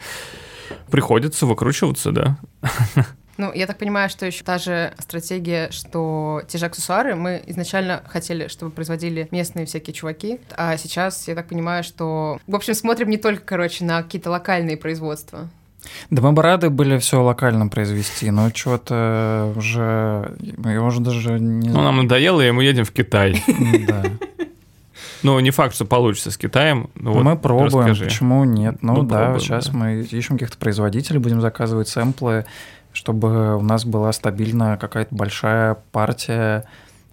[0.90, 2.38] Приходится выкручиваться, да.
[3.38, 8.02] Ну, я так понимаю, что еще та же стратегия, что те же аксессуары мы изначально
[8.06, 13.10] хотели, чтобы производили местные всякие чуваки, а сейчас я так понимаю, что, в общем, смотрим
[13.10, 15.50] не только, короче, на какие-то локальные производства.
[16.10, 20.34] Да мы бы рады были все локально произвести, но что-то уже...
[20.56, 21.68] Мы уже даже не...
[21.68, 23.44] Ну, нам надоело, и мы едем в Китай.
[23.86, 24.04] Да.
[25.22, 26.90] Ну, не факт, что получится с Китаем.
[26.94, 28.04] Ну, вот мы пробуем, расскажи.
[28.04, 28.78] почему нет?
[28.82, 29.78] Ну мы да, пробуем, сейчас да.
[29.78, 32.46] мы ищем каких-то производителей, будем заказывать сэмплы,
[32.92, 36.64] чтобы у нас была стабильная какая-то большая партия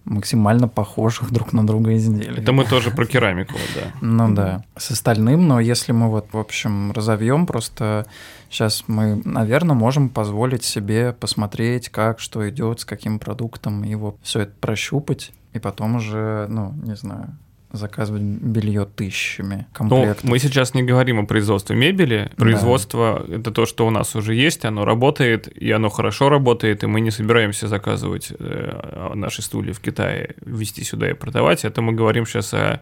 [0.04, 2.42] максимально похожих друг на друга изделий.
[2.42, 3.92] Это мы тоже про керамику, да.
[4.00, 4.64] Ну да.
[4.76, 8.06] С остальным, но если мы вот, в общем, разовьем, просто
[8.50, 14.40] сейчас мы, наверное, можем позволить себе посмотреть, как, что идет, с каким продуктом, вот все
[14.40, 17.36] это прощупать, и потом уже, ну, не знаю,
[17.74, 20.24] заказывать белье тысячами комплектов.
[20.24, 22.30] Ну, мы сейчас не говорим о производстве мебели.
[22.36, 23.36] Производство да.
[23.36, 27.00] это то, что у нас уже есть, оно работает, и оно хорошо работает, и мы
[27.00, 31.64] не собираемся заказывать э, наши стулья в Китае, везти сюда и продавать.
[31.64, 32.80] Это мы говорим сейчас о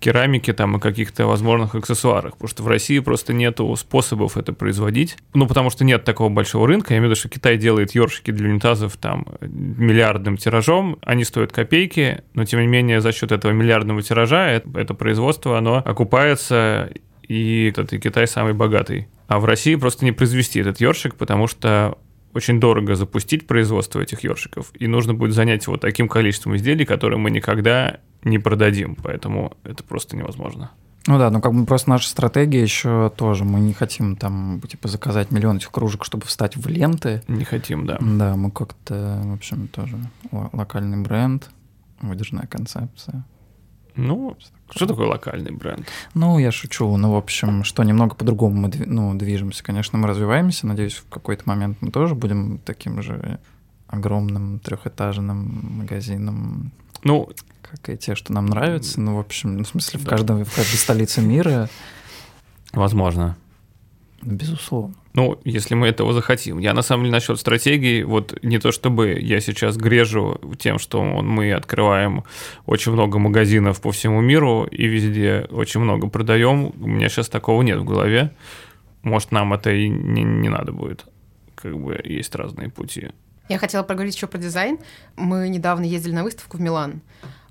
[0.00, 5.16] керамике там и каких-то возможных аксессуарах, потому что в России просто нету способов это производить.
[5.34, 6.94] Ну, потому что нет такого большого рынка.
[6.94, 11.52] Я имею в виду, что Китай делает ёршики для унитазов там миллиардным тиражом, они стоят
[11.52, 16.90] копейки, но тем не менее за счет этого миллиардного тиража тиража, это, производство, оно окупается,
[17.22, 19.08] и этот и Китай самый богатый.
[19.28, 21.98] А в России просто не произвести этот ёршик, потому что
[22.34, 27.18] очень дорого запустить производство этих ёршиков, и нужно будет занять его таким количеством изделий, которые
[27.18, 30.70] мы никогда не продадим, поэтому это просто невозможно.
[31.08, 33.44] Ну да, ну как бы просто наша стратегия еще тоже.
[33.44, 37.22] Мы не хотим там, типа, заказать миллион этих кружек, чтобы встать в ленты.
[37.26, 37.98] Не хотим, да.
[38.00, 39.98] Да, мы как-то, в общем, тоже
[40.30, 41.50] локальный бренд,
[42.00, 43.24] выдержанная концепция.
[43.96, 44.36] Ну,
[44.70, 45.86] что такое локальный бренд?
[46.14, 46.96] Ну, я шучу.
[46.96, 49.62] Ну, в общем, что немного по-другому мы ну, движемся.
[49.62, 50.66] Конечно, мы развиваемся.
[50.66, 53.38] Надеюсь, в какой-то момент мы тоже будем таким же
[53.86, 56.72] огромным трехэтажным магазином.
[57.04, 57.30] Ну,
[57.62, 59.00] как и те, что нам нравятся.
[59.00, 61.68] Ну, в общем, ну, в смысле, в, каждом, в каждой столице мира.
[62.72, 63.36] Возможно.
[64.22, 64.94] Безусловно.
[65.14, 66.58] Ну, если мы этого захотим.
[66.58, 71.02] Я на самом деле насчет стратегии, вот не то чтобы я сейчас грежу тем, что
[71.02, 72.24] мы открываем
[72.64, 76.72] очень много магазинов по всему миру и везде очень много продаем.
[76.80, 78.32] У меня сейчас такого нет в голове.
[79.02, 81.04] Может, нам это и не, не надо будет.
[81.56, 83.08] Как бы есть разные пути.
[83.48, 84.78] Я хотела поговорить еще про дизайн.
[85.16, 87.02] Мы недавно ездили на выставку в Милан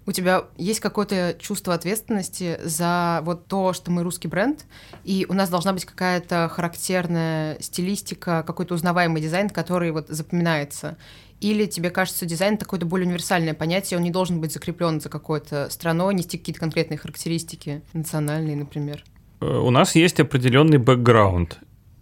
[0.06, 4.66] у тебя есть какое-то чувство ответственности за вот то, что мы русский бренд,
[5.04, 10.97] и у нас должна быть какая-то характерная стилистика, какой-то узнаваемый дизайн, который вот запоминается.
[11.39, 15.70] Или тебе кажется, дизайн такое-то более универсальное понятие, он не должен быть закреплен за какой-то
[15.70, 19.04] страной, нести какие-то конкретные характеристики, национальные, например?
[19.41, 21.60] Э, у нас есть определенный бэкграунд.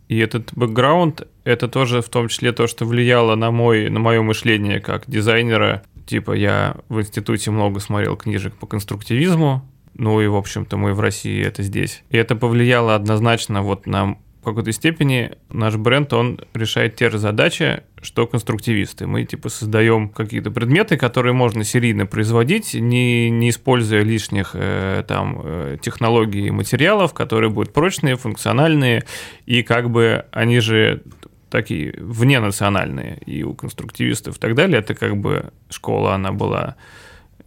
[0.10, 4.22] И этот бэкграунд— это тоже в том числе то, что влияло на, мой, на мое
[4.22, 10.36] мышление как дизайнера Типа я в институте много смотрел книжек по конструктивизму, ну и, в
[10.36, 12.02] общем-то, мы в России это здесь.
[12.10, 17.20] И это повлияло однозначно вот на в какой-то степени наш бренд, он решает те же
[17.20, 19.06] задачи, что конструктивисты.
[19.06, 25.42] Мы типа создаем какие-то предметы, которые можно серийно производить, не, не используя лишних э, там
[25.44, 29.04] э, технологий и материалов, которые будут прочные, функциональные,
[29.46, 31.04] и как бы они же
[31.50, 36.76] такие вненациональные, и у конструктивистов и так далее, это как бы школа, она была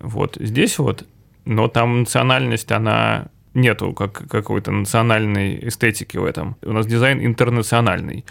[0.00, 1.06] вот здесь вот,
[1.44, 6.56] но там национальность, она нету как какой-то национальной эстетики в этом.
[6.62, 8.24] У нас дизайн интернациональный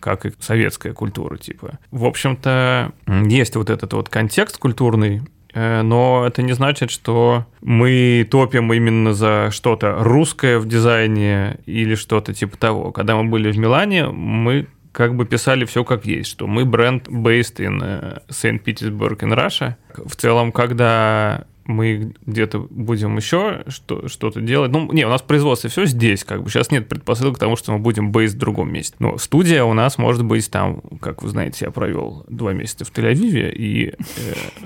[0.00, 1.78] как и советская культура, типа.
[1.90, 2.92] В общем-то,
[3.26, 5.20] есть вот этот вот контекст культурный,
[5.52, 11.94] э, но это не значит, что мы топим именно за что-то русское в дизайне или
[11.96, 12.92] что-то типа того.
[12.92, 17.08] Когда мы были в Милане, мы как бы писали все как есть, что мы бренд
[17.08, 18.62] based in э, St.
[18.64, 19.74] Petersburg in Russia.
[19.94, 24.72] В целом, когда мы где-то будем еще что- что-то делать.
[24.72, 27.72] Ну, не, у нас производство все здесь, как бы сейчас нет предпосылок к тому, что
[27.72, 28.96] мы будем бейс в другом месте.
[28.98, 32.90] Но студия у нас может быть там, как вы знаете, я провел два месяца в
[32.92, 33.96] Тель-Авиве и э,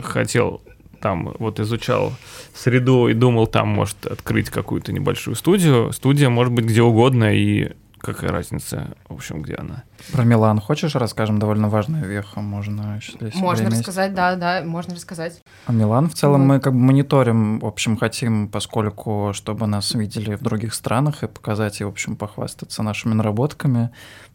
[0.03, 0.63] хотел
[1.01, 2.15] там вот изучал
[2.55, 5.93] среду и думал там может открыть какую-то небольшую студию.
[5.93, 7.73] Студия может быть где угодно и
[8.05, 9.85] какая разница, в общем, где она.
[10.13, 11.39] Про Милан хочешь расскажем?
[11.39, 14.17] Довольно важная веха, можно здесь Можно рассказать, есть.
[14.17, 15.41] да, да, можно рассказать.
[15.67, 16.47] А Милан в целом вот.
[16.47, 21.29] мы как бы мониторим, в общем, хотим, поскольку, чтобы нас видели в других странах и
[21.29, 23.91] показать, и, в общем, похвастаться нашими наработками,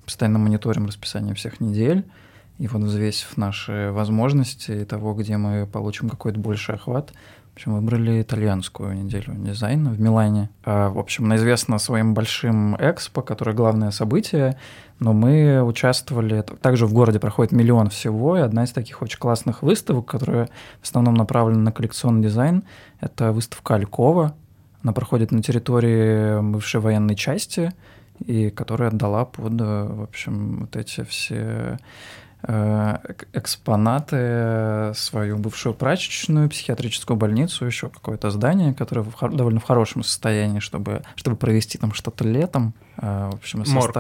[0.05, 2.05] постоянно мониторим расписание всех недель,
[2.57, 7.13] и вот взвесив наши возможности и того, где мы получим какой-то больший охват,
[7.60, 10.49] общем, выбрали итальянскую неделю дизайна в Милане.
[10.64, 14.57] А, в общем, она известна своим большим экспо, которое главное событие,
[14.99, 16.41] но мы участвовали...
[16.62, 20.47] Также в городе проходит миллион всего, и одна из таких очень классных выставок, которая
[20.82, 22.64] в основном направлена на коллекционный дизайн,
[23.01, 24.34] это выставка Алькова.
[24.82, 27.74] Она проходит на территории бывшей военной части,
[28.26, 31.78] и которая отдала под, в общем, вот эти все Э,
[33.33, 40.59] экспонаты, свою бывшую прачечную, психиатрическую больницу, еще какое-то здание, которое в, довольно в хорошем состоянии,
[40.59, 42.73] чтобы, чтобы провести там что-то летом.
[42.97, 43.97] Э, в общем, морг.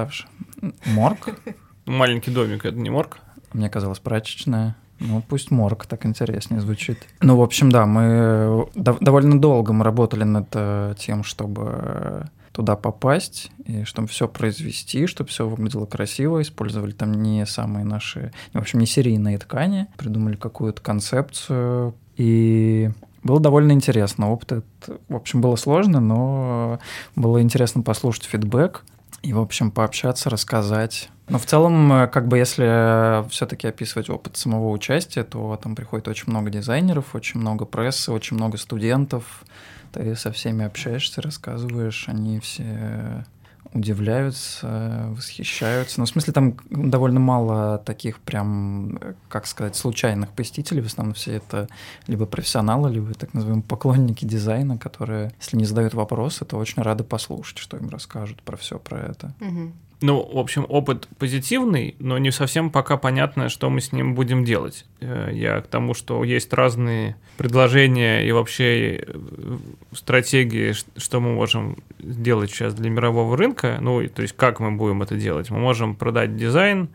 [0.85, 1.29] Морг?
[1.85, 3.19] Маленький домик, это не морг?
[3.51, 4.75] Мне казалось, прачечная.
[4.99, 7.07] Ну, пусть морг так интереснее звучит.
[7.21, 12.29] Ну, в общем, да, мы довольно долго мы работали над э, тем, чтобы
[12.59, 18.33] туда попасть, и чтобы все произвести, чтобы все выглядело красиво, использовали там не самые наши,
[18.51, 22.91] в общем, не серийные ткани, придумали какую-то концепцию, и
[23.23, 24.29] было довольно интересно.
[24.29, 24.65] Опыт,
[25.07, 26.79] в общем, было сложно, но
[27.15, 28.83] было интересно послушать фидбэк
[29.21, 31.09] и, в общем, пообщаться, рассказать.
[31.29, 36.25] Но в целом, как бы если все-таки описывать опыт самого участия, то там приходит очень
[36.27, 39.45] много дизайнеров, очень много прессы, очень много студентов,
[39.91, 43.25] ты со всеми общаешься, рассказываешь, они все
[43.73, 45.99] удивляются, восхищаются.
[45.99, 50.81] Ну, в смысле, там довольно мало таких прям, как сказать, случайных посетителей.
[50.81, 51.67] В основном все это
[52.07, 57.03] либо профессионалы, либо так называемые поклонники дизайна, которые, если не задают вопросы, то очень рады
[57.03, 59.33] послушать, что им расскажут про все про это.
[59.39, 59.71] Угу.
[60.01, 64.45] Ну, в общем, опыт позитивный, но не совсем пока понятно, что мы с ним будем
[64.45, 64.85] делать.
[65.01, 69.57] Э, я к тому, что есть разные предложения и вообще э,
[69.91, 73.77] стратегии, что мы можем сделать сейчас для мирового рынка.
[73.81, 75.49] Ну, то есть как мы будем это делать?
[75.49, 76.87] Мы можем продать дизайн,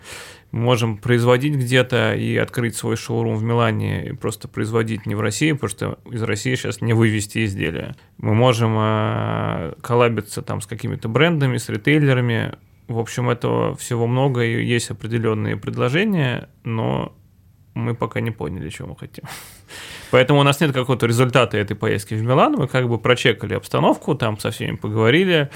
[0.50, 5.20] мы можем производить где-то и открыть свой шоурум в Милане и просто производить не в
[5.20, 7.96] России, потому что из России сейчас не вывести изделия.
[8.16, 12.54] Мы можем э, коллабиться там с какими-то брендами, с ритейлерами,
[12.88, 17.14] в общем, этого всего много, и есть определенные предложения, но
[17.74, 19.24] мы пока не поняли, чего мы хотим.
[20.10, 22.52] Поэтому у нас нет какого-то результата этой поездки в Милан.
[22.52, 25.50] Мы как бы прочекали обстановку, там со всеми поговорили,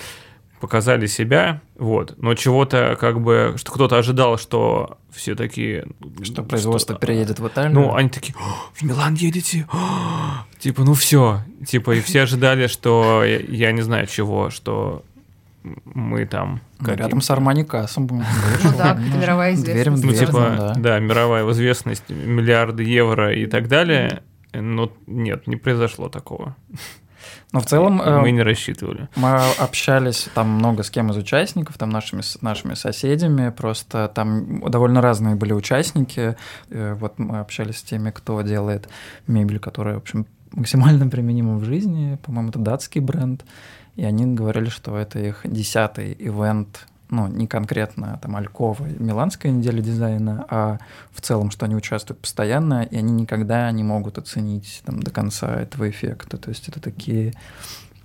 [0.60, 2.14] показали себя, вот.
[2.18, 5.86] Но чего-то как бы, что кто-то ожидал, что все такие...
[6.22, 7.74] Что производство что, переедет в Италию?
[7.74, 8.34] Ну, они такие,
[8.74, 9.66] в Милан едете?
[10.58, 11.42] типа, ну все.
[11.66, 15.04] Типа, и все ожидали, что, я, я не знаю чего, что
[15.84, 16.60] мы там...
[16.80, 18.06] Ну, рядом с Армани Кассом.
[18.64, 20.04] Ну да, мировая известность.
[20.04, 24.22] Ну, типа, да, мировая известность, миллиарды евро и так далее.
[24.52, 26.56] Но нет, не произошло такого.
[27.52, 27.96] Но в целом...
[27.96, 29.08] Мы э, не рассчитывали.
[29.16, 35.00] Мы общались там много с кем из участников, там нашими, нашими соседями, просто там довольно
[35.00, 36.36] разные были участники.
[36.70, 38.88] Э, вот мы общались с теми, кто делает
[39.26, 42.18] мебель, которая, в общем, максимально применима в жизни.
[42.22, 43.44] По-моему, это датский бренд.
[43.98, 49.82] И они говорили, что это их десятый ивент, ну, не конкретно там Алькова, Миланская неделя
[49.82, 50.78] дизайна, а
[51.10, 55.52] в целом, что они участвуют постоянно, и они никогда не могут оценить там до конца
[55.60, 56.36] этого эффекта.
[56.36, 57.34] То есть это такие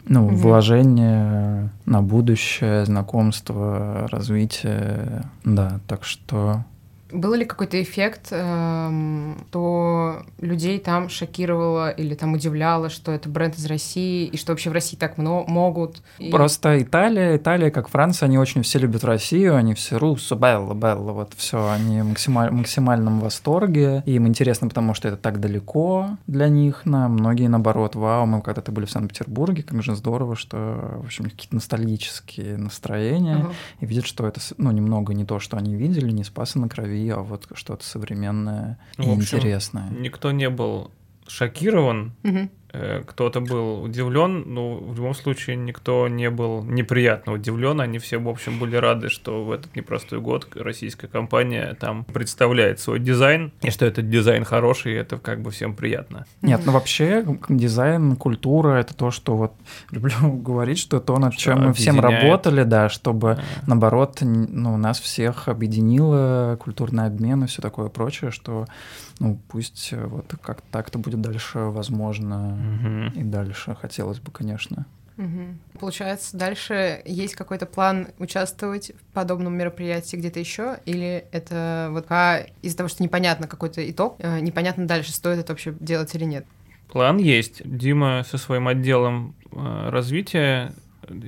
[0.07, 0.35] ну, угу.
[0.35, 6.65] вложения на будущее, знакомство, развитие, да, так что
[7.13, 13.55] был ли какой-то эффект, эм, то людей там шокировало или там удивляло, что это бренд
[13.55, 16.01] из России, и что вообще в России так много могут?
[16.17, 16.31] И...
[16.31, 21.11] Просто Италия, Италия, как Франция, они очень все любят Россию, они все руссо, белла, белла,
[21.11, 26.17] вот все, они максималь, в максимальном восторге, и им интересно, потому что это так далеко
[26.27, 30.99] для них, на многие наоборот, вау, мы когда-то были в Санкт-Петербурге, как же здорово, что,
[31.01, 33.53] в общем, какие-то ностальгические настроения, uh-huh.
[33.81, 37.02] и видят, что это, ну, немного не то, что они видели, не спасы на крови,
[37.09, 39.89] а вот что-то современное и общем, интересное.
[39.89, 40.91] Никто не был
[41.27, 42.49] шокирован угу.
[42.75, 47.79] Э, кто-то был удивлен, но в любом случае никто не был неприятно удивлен.
[47.79, 52.79] Они все, в общем, были рады, что в этот непростой год российская компания там представляет
[52.79, 56.25] свой дизайн, и что этот дизайн хороший, и это как бы всем приятно.
[56.41, 59.53] Нет, ну вообще дизайн, культура— это то, что вот
[59.91, 63.39] люблю говорить, что то, над что чем мы всем работали, да, чтобы, а.
[63.67, 68.65] наоборот, ну, нас всех объединило культурный обмен и все такое прочее, что
[69.19, 73.19] ну, пусть э, вот как так-то будет дальше возможно угу.
[73.19, 74.85] и дальше хотелось бы, конечно.
[75.17, 75.79] Угу.
[75.79, 82.45] Получается, дальше есть какой-то план участвовать в подобном мероприятии где-то еще, или это вот а
[82.61, 86.45] из-за того, что непонятно какой-то итог, э, непонятно дальше, стоит это вообще делать или нет?
[86.91, 87.61] План есть.
[87.65, 90.73] Дима со своим отделом э, развития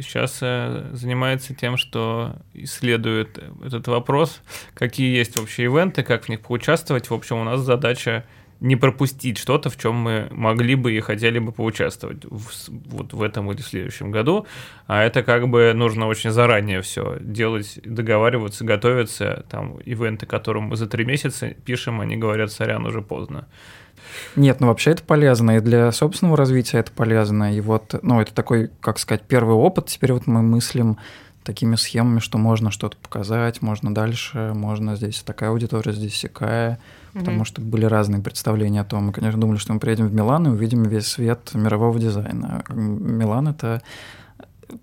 [0.02, 4.42] сейчас э, занимается тем, что исследует этот вопрос,
[4.74, 7.10] какие есть вообще ивенты, как в них поучаствовать.
[7.10, 8.26] В общем, у нас задача
[8.60, 13.22] не пропустить что-то, в чем мы могли бы и хотели бы поучаствовать в, вот в
[13.22, 14.48] этом или в следующем году.
[14.88, 19.46] А это как бы нужно очень заранее все делать, договариваться, готовиться.
[19.50, 23.48] Там ивенты, которым мы за три месяца пишем, они говорят, сорян, уже поздно.
[24.36, 27.56] Нет, ну вообще это полезно, и для собственного развития это полезно.
[27.56, 29.88] И вот, ну, это такой, как сказать, первый опыт.
[29.88, 30.98] Теперь вот мы мыслим
[31.44, 36.80] такими схемами, что можно что-то показать, можно дальше, можно здесь такая аудитория, здесь всякая,
[37.14, 37.20] угу.
[37.20, 39.06] потому что были разные представления о том.
[39.06, 42.64] Мы, конечно, думали, что мы приедем в Милан и увидим весь свет мирового дизайна.
[42.70, 43.82] Милан— это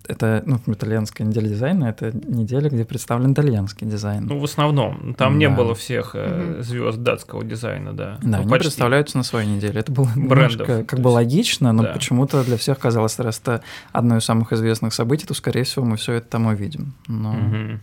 [0.07, 4.27] это, ну, итальянская неделя дизайна, это неделя, где представлен итальянский дизайн.
[4.27, 5.15] Ну, в основном.
[5.15, 5.39] Там да.
[5.39, 8.19] не было всех э, звезд датского дизайна, да.
[8.23, 8.69] Да, ну, они почти.
[8.69, 9.81] представляются на своей неделе.
[9.81, 11.93] Это было Брендов, немножко, как бы логично, но да.
[11.93, 13.63] почему-то для всех казалось, раз это
[13.93, 16.95] одно из самых известных событий, то, скорее всего, мы все это там увидим.
[17.07, 17.33] Но...
[17.33, 17.81] Угу.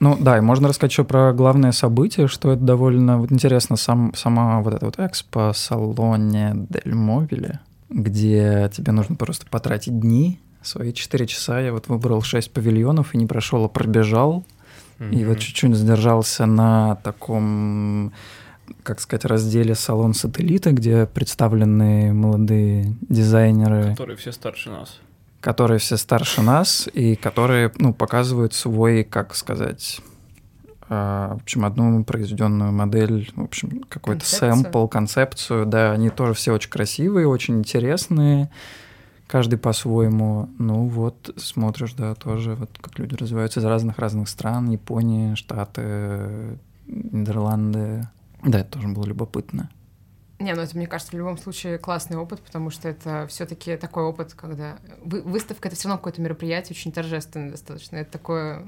[0.00, 4.12] Ну да, и можно рассказать еще про главное событие, что это довольно вот интересно, сам,
[4.14, 10.92] сама вот эта вот экспо салоне Дель Мобиле, где тебе нужно просто потратить дни, свои
[10.92, 14.44] 4 часа я вот выбрал 6 павильонов и не прошел, а пробежал.
[14.98, 15.14] Mm-hmm.
[15.14, 18.12] И вот чуть-чуть задержался на таком,
[18.82, 23.90] как сказать, разделе салон сателлита, где представлены молодые дизайнеры.
[23.90, 25.00] Которые все старше нас.
[25.40, 30.00] Которые все старше нас и которые, ну, показывают свой, как сказать,
[30.88, 36.52] а, в общем, одну произведенную модель, в общем, какой-то сэмпл, концепцию, да, они тоже все
[36.52, 38.50] очень красивые, очень интересные
[39.32, 40.50] каждый по-своему.
[40.58, 48.06] Ну вот, смотришь, да, тоже, вот как люди развиваются из разных-разных стран, Япония, Штаты, Нидерланды.
[48.44, 49.70] Да, это тоже было любопытно.
[50.38, 53.78] Не, ну это, мне кажется, в любом случае классный опыт, потому что это все таки
[53.78, 54.76] такой опыт, когда...
[55.02, 57.96] Выставка— это все равно какое-то мероприятие очень торжественное достаточно.
[57.96, 58.66] Это такое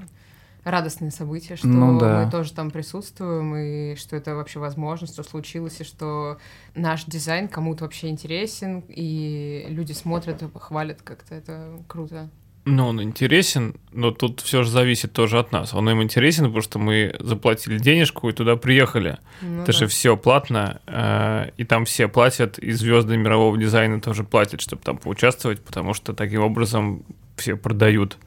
[0.65, 2.25] радостное событие, что ну, да.
[2.25, 6.39] мы тоже там присутствуем, и что это вообще возможно, что случилось, и что
[6.73, 12.29] наш дизайн кому-то вообще интересен, и люди смотрят, хвалят как-то, это круто.
[12.67, 15.75] Ну, он интересен, но тут все же зависит тоже от нас.
[15.75, 19.19] Он им интересен, потому что мы заплатили денежку и туда приехали.
[19.41, 19.77] Ну, Это да.
[19.77, 24.81] же все платно, э, и там все платят, и звезды мирового дизайна тоже платят, чтобы
[24.81, 27.05] там поучаствовать, потому что таким образом
[27.35, 28.17] все продают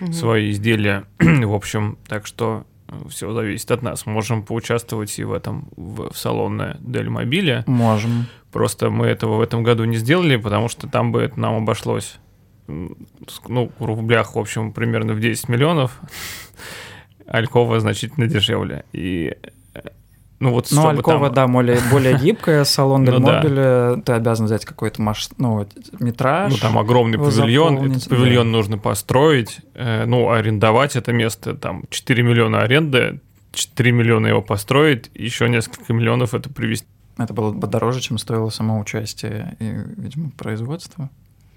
[0.00, 0.12] угу.
[0.12, 1.04] свои изделия.
[1.18, 4.06] в общем, так что э, все зависит от нас.
[4.06, 7.64] Можем поучаствовать и в этом, в, в салоне Дель Мобиле.
[7.66, 8.26] Можем.
[8.52, 12.18] Просто мы этого в этом году не сделали, потому что там бы это нам обошлось,
[12.66, 16.00] ну, в рублях, в общем, примерно в 10 миллионов.
[17.26, 18.84] Алькова значительно дешевле.
[18.92, 19.36] И
[20.40, 21.34] ну, вот ну Алькова, там...
[21.34, 25.28] да, более, более гибкая, салон Дель Мобиле, ты обязан взять какой-то маш...
[25.36, 25.66] ну,
[25.98, 26.52] метраж.
[26.52, 32.22] Ну, там огромный павильон, этот павильон нужно построить, э, ну, арендовать это место, там 4
[32.22, 33.20] миллиона аренды,
[33.52, 36.86] 4 миллиона его построить, еще несколько миллионов это привести.
[37.16, 41.10] Это было бы дороже, чем стоило само участие и, видимо, производство.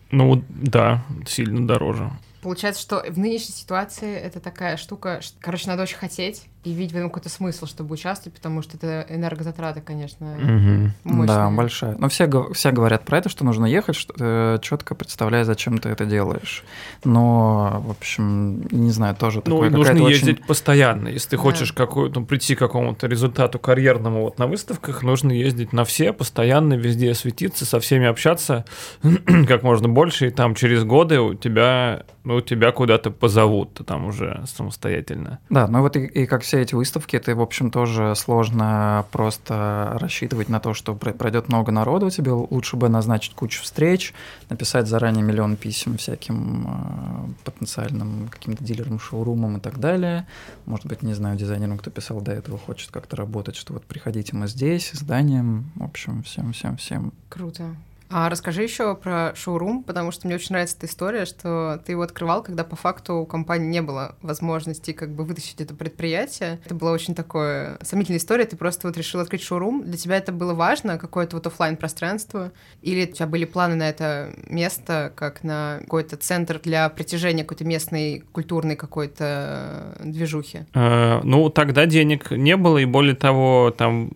[0.09, 2.09] Ну, да, сильно дороже.
[2.41, 6.95] Получается, что в нынешней ситуации это такая штука, короче, надо очень хотеть и видеть в
[6.95, 10.91] этом какой-то смысл, чтобы участвовать, потому что это энергозатраты, конечно, угу.
[11.03, 11.27] мощные.
[11.27, 11.95] Да, большая.
[11.97, 15.89] Но все, все говорят про это, что нужно ехать, что, э, четко представляя, зачем ты
[15.89, 16.63] это делаешь.
[17.03, 20.47] Но, в общем, не знаю, тоже ну, такое нужно ездить очень...
[20.47, 21.07] постоянно.
[21.07, 21.41] Если ты да.
[21.41, 26.13] хочешь какой, ну, прийти к какому-то результату карьерному вот на выставках, нужно ездить на все,
[26.13, 28.65] постоянно везде светиться, со всеми общаться
[29.47, 34.05] как можно больше, и там через годы у тебя, ну, тебя куда-то позовут, ты там
[34.05, 35.39] уже самостоятельно.
[35.49, 39.95] Да, ну вот и, и как все эти выставки, это, в общем, тоже сложно просто
[40.01, 44.13] рассчитывать на то, что пройдет много народу, тебе лучше бы назначить кучу встреч,
[44.49, 50.27] написать заранее миллион писем всяким э, потенциальным каким-то дилерам, шоурумам и так далее.
[50.65, 54.35] Может быть, не знаю, дизайнерам, кто писал до этого, хочет как-то работать, что вот приходите
[54.35, 57.13] мы здесь, зданием, в общем, всем-всем-всем.
[57.29, 57.63] Круто.
[58.11, 62.01] А расскажи еще про шоурум, потому что мне очень нравится эта история, что ты его
[62.01, 66.59] открывал, когда по факту у компании не было возможности как бы вытащить это предприятие.
[66.65, 68.45] Это была очень такое сомнительная история.
[68.45, 69.83] Ты просто вот решил открыть шоурум.
[69.85, 72.51] Для тебя это было важно, какое-то вот офлайн пространство
[72.81, 77.63] Или у тебя были планы на это место, как на какой-то центр для притяжения какой-то
[77.63, 80.65] местной культурной какой-то движухи?
[80.73, 84.11] А, ну, тогда денег не было, и более того, там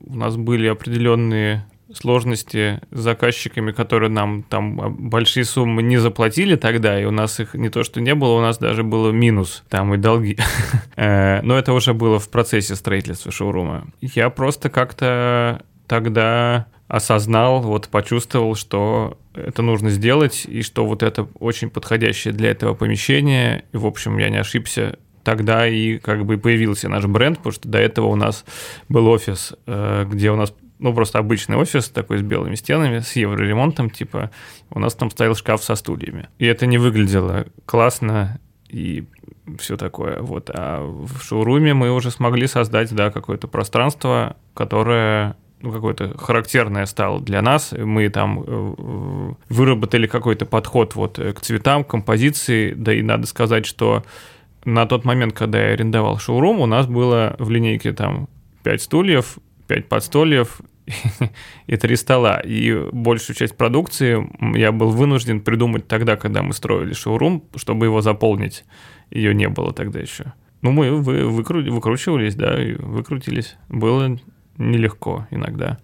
[0.00, 7.00] у нас были определенные сложности с заказчиками, которые нам там большие суммы не заплатили тогда,
[7.00, 9.94] и у нас их не то что не было, у нас даже было минус, там
[9.94, 10.38] и долги.
[10.96, 13.88] Э, но это уже было в процессе строительства шоурума.
[14.00, 21.26] Я просто как-то тогда осознал, вот почувствовал, что это нужно сделать, и что вот это
[21.40, 23.64] очень подходящее для этого помещение.
[23.72, 24.98] И, в общем, я не ошибся.
[25.22, 28.44] Тогда и как бы появился наш бренд, потому что до этого у нас
[28.88, 30.52] был офис, э, где у нас
[30.84, 34.30] ну, просто обычный офис такой с белыми стенами, с евроремонтом, типа,
[34.68, 36.28] у нас там стоял шкаф со стульями.
[36.38, 39.04] И это не выглядело классно и
[39.58, 40.20] все такое.
[40.20, 40.50] Вот.
[40.52, 47.18] А в шоуруме мы уже смогли создать, да, какое-то пространство, которое ну, какое-то характерное стало
[47.18, 47.72] для нас.
[47.72, 53.64] Мы там э, выработали какой-то подход вот к цветам, к композиции, да и надо сказать,
[53.64, 54.04] что
[54.66, 58.28] на тот момент, когда я арендовал шоурум, у нас было в линейке там
[58.64, 60.60] 5 стульев, 5 подстольев
[61.66, 62.40] и три стола.
[62.40, 68.00] И большую часть продукции я был вынужден придумать тогда, когда мы строили шоурум, чтобы его
[68.00, 68.64] заполнить.
[69.10, 70.32] Ее не было тогда еще.
[70.62, 73.56] Ну, мы вы, выкру, выкручивались, да, выкрутились.
[73.68, 74.18] Было
[74.56, 75.78] нелегко иногда.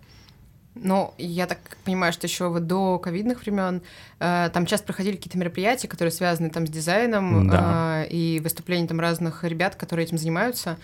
[0.75, 3.83] Ну, я так понимаю, что еще вот до ковидных времен
[4.21, 8.05] э, там часто проходили какие-то мероприятия, которые связаны там с дизайном да.
[8.05, 10.79] э, и выступления там разных ребят, которые этим занимаются.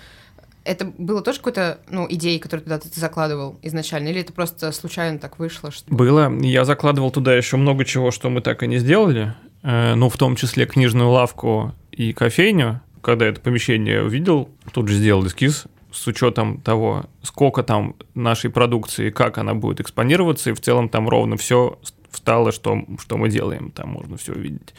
[0.66, 5.18] Это было тоже какой-то, ну, идеей, которую туда ты закладывал изначально, или это просто случайно
[5.18, 5.70] так вышло?
[5.70, 5.94] Что...
[5.94, 6.32] Было.
[6.40, 9.34] Я закладывал туда еще много чего, что мы так и не сделали.
[9.62, 12.80] Э, ну, в том числе книжную лавку и кофейню.
[13.00, 19.10] Когда это помещение увидел, тут же сделал эскиз с учетом того, сколько там нашей продукции,
[19.10, 21.78] как она будет экспонироваться, и в целом там ровно все
[22.10, 24.74] встало, что, что мы делаем, там можно все увидеть.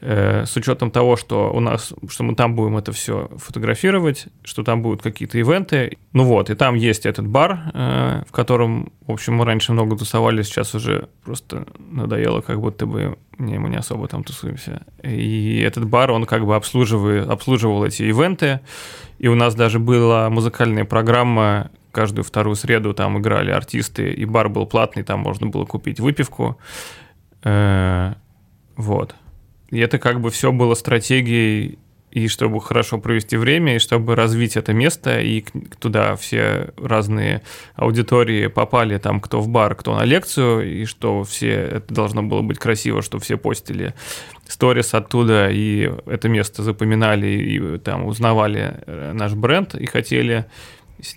[0.00, 4.62] Э, с учетом того, что у нас, что мы там будем это все фотографировать, что
[4.62, 5.98] там будут какие-то ивенты.
[6.12, 9.96] Ну вот, и там есть этот бар, э, в котором, в общем, мы раньше много
[9.96, 14.82] тусовали, сейчас уже просто надоело, как будто бы не, мы не особо там тусуемся.
[15.02, 18.60] И этот бар, он как бы обслуживает, обслуживал эти ивенты,
[19.18, 24.48] и у нас даже была музыкальная программа, каждую вторую среду там играли артисты, и бар
[24.48, 26.56] был платный, там можно было купить выпивку.
[27.42, 28.14] Э,
[28.76, 29.16] вот.
[29.70, 31.78] И это как бы все было стратегией
[32.10, 35.44] и чтобы хорошо провести время, и чтобы развить это место, и
[35.78, 37.42] туда все разные
[37.74, 42.40] аудитории попали, там кто в бар, кто на лекцию, и что все, это должно было
[42.42, 43.94] быть красиво, что все постили
[44.46, 50.46] сторис оттуда, и это место запоминали, и там узнавали э, наш бренд, и хотели,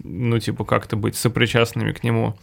[0.03, 2.35] ну, типа, как-то быть сопричастными к нему,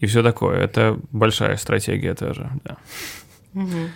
[0.00, 0.58] и все такое.
[0.58, 2.76] Это большая стратегия тоже, да.
[3.54, 3.88] Угу.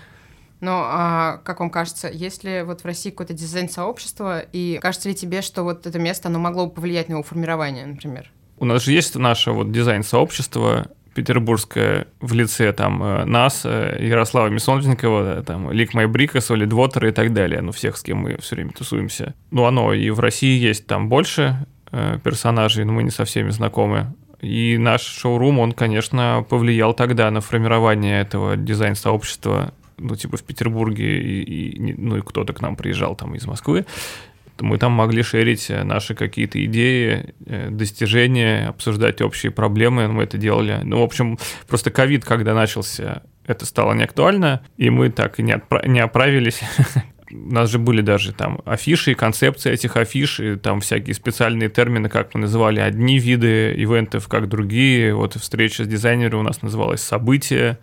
[0.63, 5.15] Но а, как вам кажется, есть ли вот в России какое-то дизайн-сообщество, и кажется ли
[5.15, 8.31] тебе, что вот это место, оно могло бы повлиять на его формирование, например?
[8.59, 14.47] У нас же есть наше вот дизайн-сообщество, петербургское в лице там э, нас, э, Ярослава
[14.49, 18.55] Месонжникова, там Лик Майбрика, Солид Вотер и так далее, ну всех, с кем мы все
[18.55, 19.35] время тусуемся.
[19.51, 23.51] Ну оно и в России есть там больше э, персонажей, но мы не со всеми
[23.51, 24.15] знакомы.
[24.41, 31.21] И наш шоурум, он, конечно, повлиял тогда на формирование этого дизайн-сообщества ну, типа в Петербурге,
[31.21, 33.87] и, и, ну, и кто-то к нам приезжал там из Москвы,
[34.61, 40.39] мы там могли шерить э, наши какие-то идеи, э, достижения, обсуждать общие проблемы, мы это
[40.39, 40.81] делали.
[40.85, 41.39] Ну, в общем,
[41.69, 46.61] просто ковид, когда начался, это стало неактуально, и мы так и не, отпра- не оправились.
[47.33, 52.11] У нас же были даже там афиши, концепции этих афиш, и там всякие специальные термины,
[52.11, 55.15] как мы называли одни виды ивентов, как другие.
[55.15, 57.79] Вот встреча с дизайнером у нас называлась «Событие»,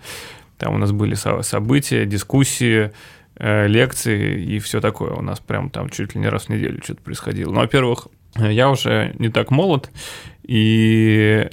[0.59, 2.91] там у нас были события, дискуссии,
[3.35, 5.13] э, лекции и все такое.
[5.13, 7.51] У нас прям там чуть ли не раз в неделю что-то происходило.
[7.51, 9.89] Ну, во-первых, я уже не так молод,
[10.43, 11.49] и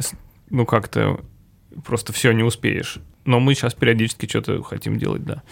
[0.51, 1.21] ну как-то
[1.85, 2.99] просто все не успеешь.
[3.25, 5.43] Но мы сейчас периодически что-то хотим делать, да.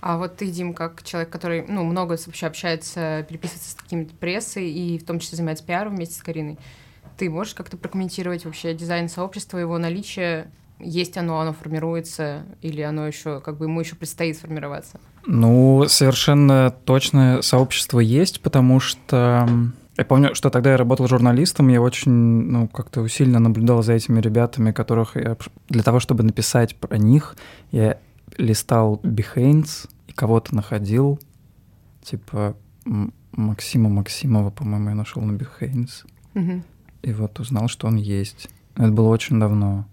[0.00, 4.70] А вот ты, Дим, как человек, который ну, много вообще общается, переписывается с какими-то прессой
[4.70, 6.58] и в том числе занимается пиаром вместе с Кариной,
[7.16, 13.06] ты можешь как-то прокомментировать вообще дизайн сообщества, его наличие есть оно, оно формируется, или оно
[13.06, 15.00] еще, как бы ему еще предстоит сформироваться?
[15.26, 19.48] Ну, совершенно точное сообщество есть, потому что
[19.96, 24.20] я помню, что тогда я работал журналистом, я очень, ну, как-то сильно наблюдал за этими
[24.20, 25.36] ребятами, которых я...
[25.68, 27.34] Для того, чтобы написать про них,
[27.72, 27.98] я
[28.36, 31.18] листал Behance и кого-то находил,
[32.02, 32.54] типа
[33.32, 36.04] Максима Максимова, по-моему, я нашел на Behance.
[36.34, 36.62] Угу.
[37.02, 38.50] И вот узнал, что он есть.
[38.74, 39.86] Это было очень давно.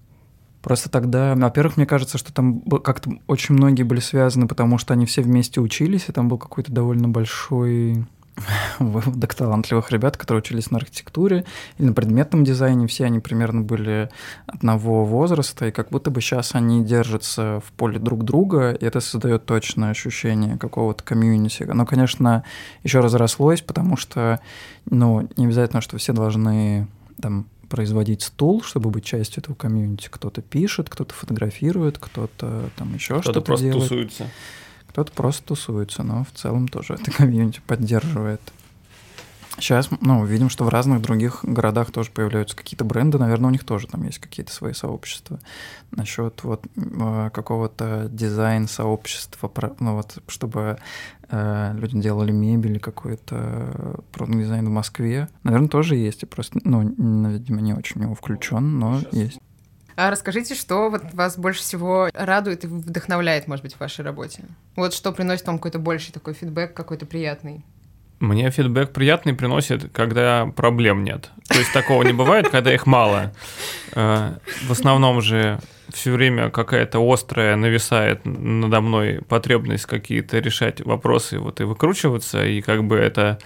[0.64, 5.06] Просто тогда, во-первых, мне кажется, что там как-то очень многие были связаны, потому что они
[5.06, 8.06] все вместе учились, и там был какой-то довольно большой
[8.80, 11.44] выводок талантливых ребят, которые учились на архитектуре
[11.78, 12.88] или на предметном дизайне.
[12.88, 14.10] Все они примерно были
[14.48, 19.02] одного возраста, и как будто бы сейчас они держатся в поле друг друга, и это
[19.02, 21.64] создает точное ощущение какого-то комьюнити.
[21.64, 22.46] Но, конечно,
[22.84, 24.40] еще разрослось, потому что,
[24.90, 26.88] ну, не обязательно, что все должны
[27.22, 30.08] там производить стул, чтобы быть частью этого комьюнити.
[30.12, 33.90] Кто-то пишет, кто-то фотографирует, кто-то там еще что-то Кто-то просто делает.
[33.90, 34.30] тусуется.
[34.90, 38.42] Кто-то просто тусуется, но в целом тоже это комьюнити поддерживает.
[39.58, 43.64] Сейчас, ну, видим, что в разных других городах тоже появляются какие-то бренды, наверное, у них
[43.64, 45.40] тоже там есть какие-то свои сообщества.
[45.90, 50.78] Насчет вот э, какого-то дизайн-сообщества, ну вот, чтобы
[51.76, 56.24] люди делали мебель, какой-то продукт дизайн в Москве, наверное, тоже есть.
[56.24, 56.82] И просто, ну,
[57.30, 59.14] видимо, не очень в него включен, но Сейчас.
[59.14, 59.40] есть.
[59.96, 64.44] А расскажите, что вот вас больше всего радует и вдохновляет, может быть, в вашей работе?
[64.76, 67.64] Вот что приносит вам какой-то больший такой фидбэк, какой-то приятный?
[68.24, 71.30] Мне фидбэк приятный приносит, когда проблем нет.
[71.50, 73.34] То есть такого не бывает, когда их мало.
[73.92, 74.36] Э,
[74.66, 75.60] в основном же
[75.90, 82.62] все время какая-то острая нависает надо мной потребность какие-то решать вопросы вот и выкручиваться, и
[82.62, 83.40] как бы это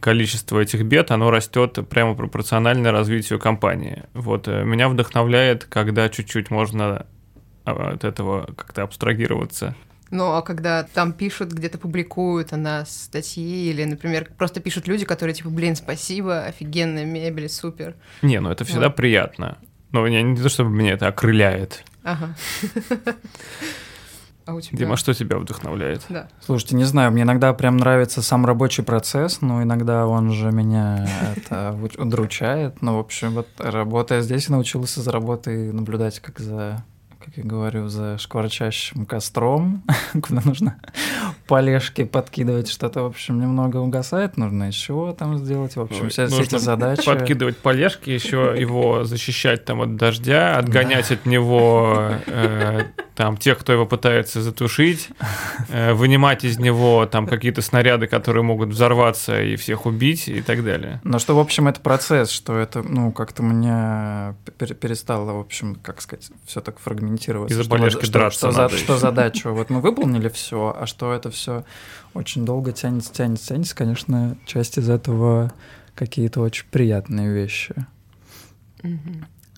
[0.00, 4.02] количество этих бед, оно растет прямо пропорционально развитию компании.
[4.12, 7.06] Вот э, меня вдохновляет, когда чуть-чуть можно
[7.64, 9.74] а, от этого как-то абстрагироваться.
[10.12, 15.06] Ну, а когда там пишут, где-то публикуют о нас статьи, или, например, просто пишут люди,
[15.06, 17.94] которые типа, блин, спасибо, офигенная мебель, супер.
[18.20, 18.96] Не, ну это всегда вот.
[18.96, 19.56] приятно.
[19.90, 21.82] Но не, не то, чтобы меня это окрыляет.
[22.04, 22.36] Ага.
[24.44, 24.76] А у тебя?
[24.76, 26.02] Дима, что тебя вдохновляет?
[26.08, 26.28] Да.
[26.40, 31.08] Слушайте, не знаю, мне иногда прям нравится сам рабочий процесс, но иногда он же меня
[31.36, 32.82] это удручает.
[32.82, 36.84] Но, в общем, вот работая здесь, научился за работой наблюдать как за
[37.24, 40.80] как я говорю, за шкварчащим костром, куда нужно
[41.52, 46.44] полежки подкидывать, что-то, в общем, немного угасает, нужно еще там сделать, в общем, все, все
[46.44, 47.04] эти задачи.
[47.04, 51.14] Подкидывать полежки, еще его защищать там от дождя, отгонять да.
[51.14, 52.84] от него э,
[53.14, 55.10] там тех, кто его пытается затушить,
[55.68, 60.64] э, вынимать из него там какие-то снаряды, которые могут взорваться и всех убить и так
[60.64, 61.02] далее.
[61.04, 66.00] Но что, в общем, это процесс, что это, ну, как-то меня перестало, в общем, как
[66.00, 67.60] сказать, все так фрагментироваться.
[67.60, 69.50] Из-за болешки что, драться что, что, что задача?
[69.50, 71.41] Вот мы выполнили все, а что это все
[72.14, 75.52] очень долго тянется, тянется, тянется, конечно, часть из этого
[75.94, 77.74] какие-то очень приятные вещи.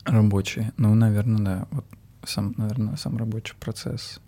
[0.05, 0.73] Рабочие.
[0.77, 1.69] Ну, наверное, да.
[1.71, 1.85] Вот
[2.25, 4.21] сам, наверное, сам рабочий процесс.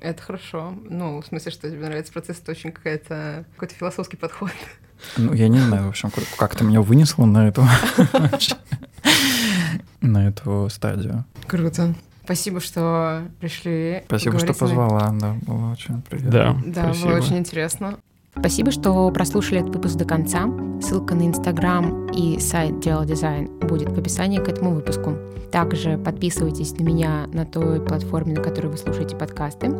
[0.00, 0.74] Это хорошо.
[0.88, 4.50] Ну, в смысле, что тебе нравится процесс, это очень какая-то, какой-то философский подход.
[5.16, 7.66] Ну, я не знаю, в общем, как ты меня вынесло на эту
[10.00, 11.24] на эту стадию.
[11.46, 11.94] Круто.
[12.24, 14.02] Спасибо, что пришли.
[14.06, 16.30] Спасибо, что позвала, да, было очень приятно.
[16.30, 17.08] Да, да спасибо.
[17.08, 17.98] было очень интересно.
[18.36, 20.48] Спасибо, что прослушали этот выпуск до конца.
[20.82, 25.16] Ссылка на Инстаграм и сайт Дело Дизайн будет в описании к этому выпуску.
[25.52, 29.70] Также подписывайтесь на меня на той платформе, на которой вы слушаете подкасты.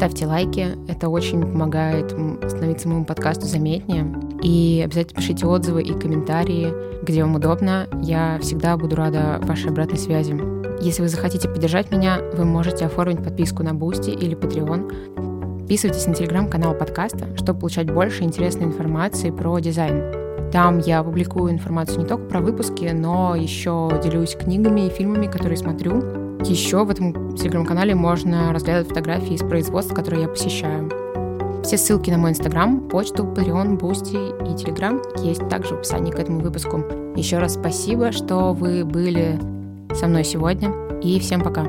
[0.00, 2.12] Ставьте лайки, это очень помогает
[2.48, 4.10] становиться моему подкасту заметнее.
[4.42, 6.72] И обязательно пишите отзывы и комментарии,
[7.04, 7.86] где вам удобно.
[8.00, 10.40] Я всегда буду рада вашей обратной связи.
[10.80, 15.58] Если вы захотите поддержать меня, вы можете оформить подписку на Boosty или Patreon.
[15.58, 20.50] Подписывайтесь на телеграм-канал подкаста, чтобы получать больше интересной информации про дизайн.
[20.50, 25.58] Там я публикую информацию не только про выпуски, но еще делюсь книгами и фильмами, которые
[25.58, 26.29] смотрю.
[26.44, 30.90] Еще в этом телеграм-канале можно разглядывать фотографии из производств, которые я посещаю.
[31.62, 36.18] Все ссылки на мой инстаграм, почту, Patreon, Boosty и Телеграм есть также в описании к
[36.18, 36.78] этому выпуску.
[37.16, 39.38] Еще раз спасибо, что вы были
[39.94, 40.72] со мной сегодня,
[41.02, 41.66] и всем пока.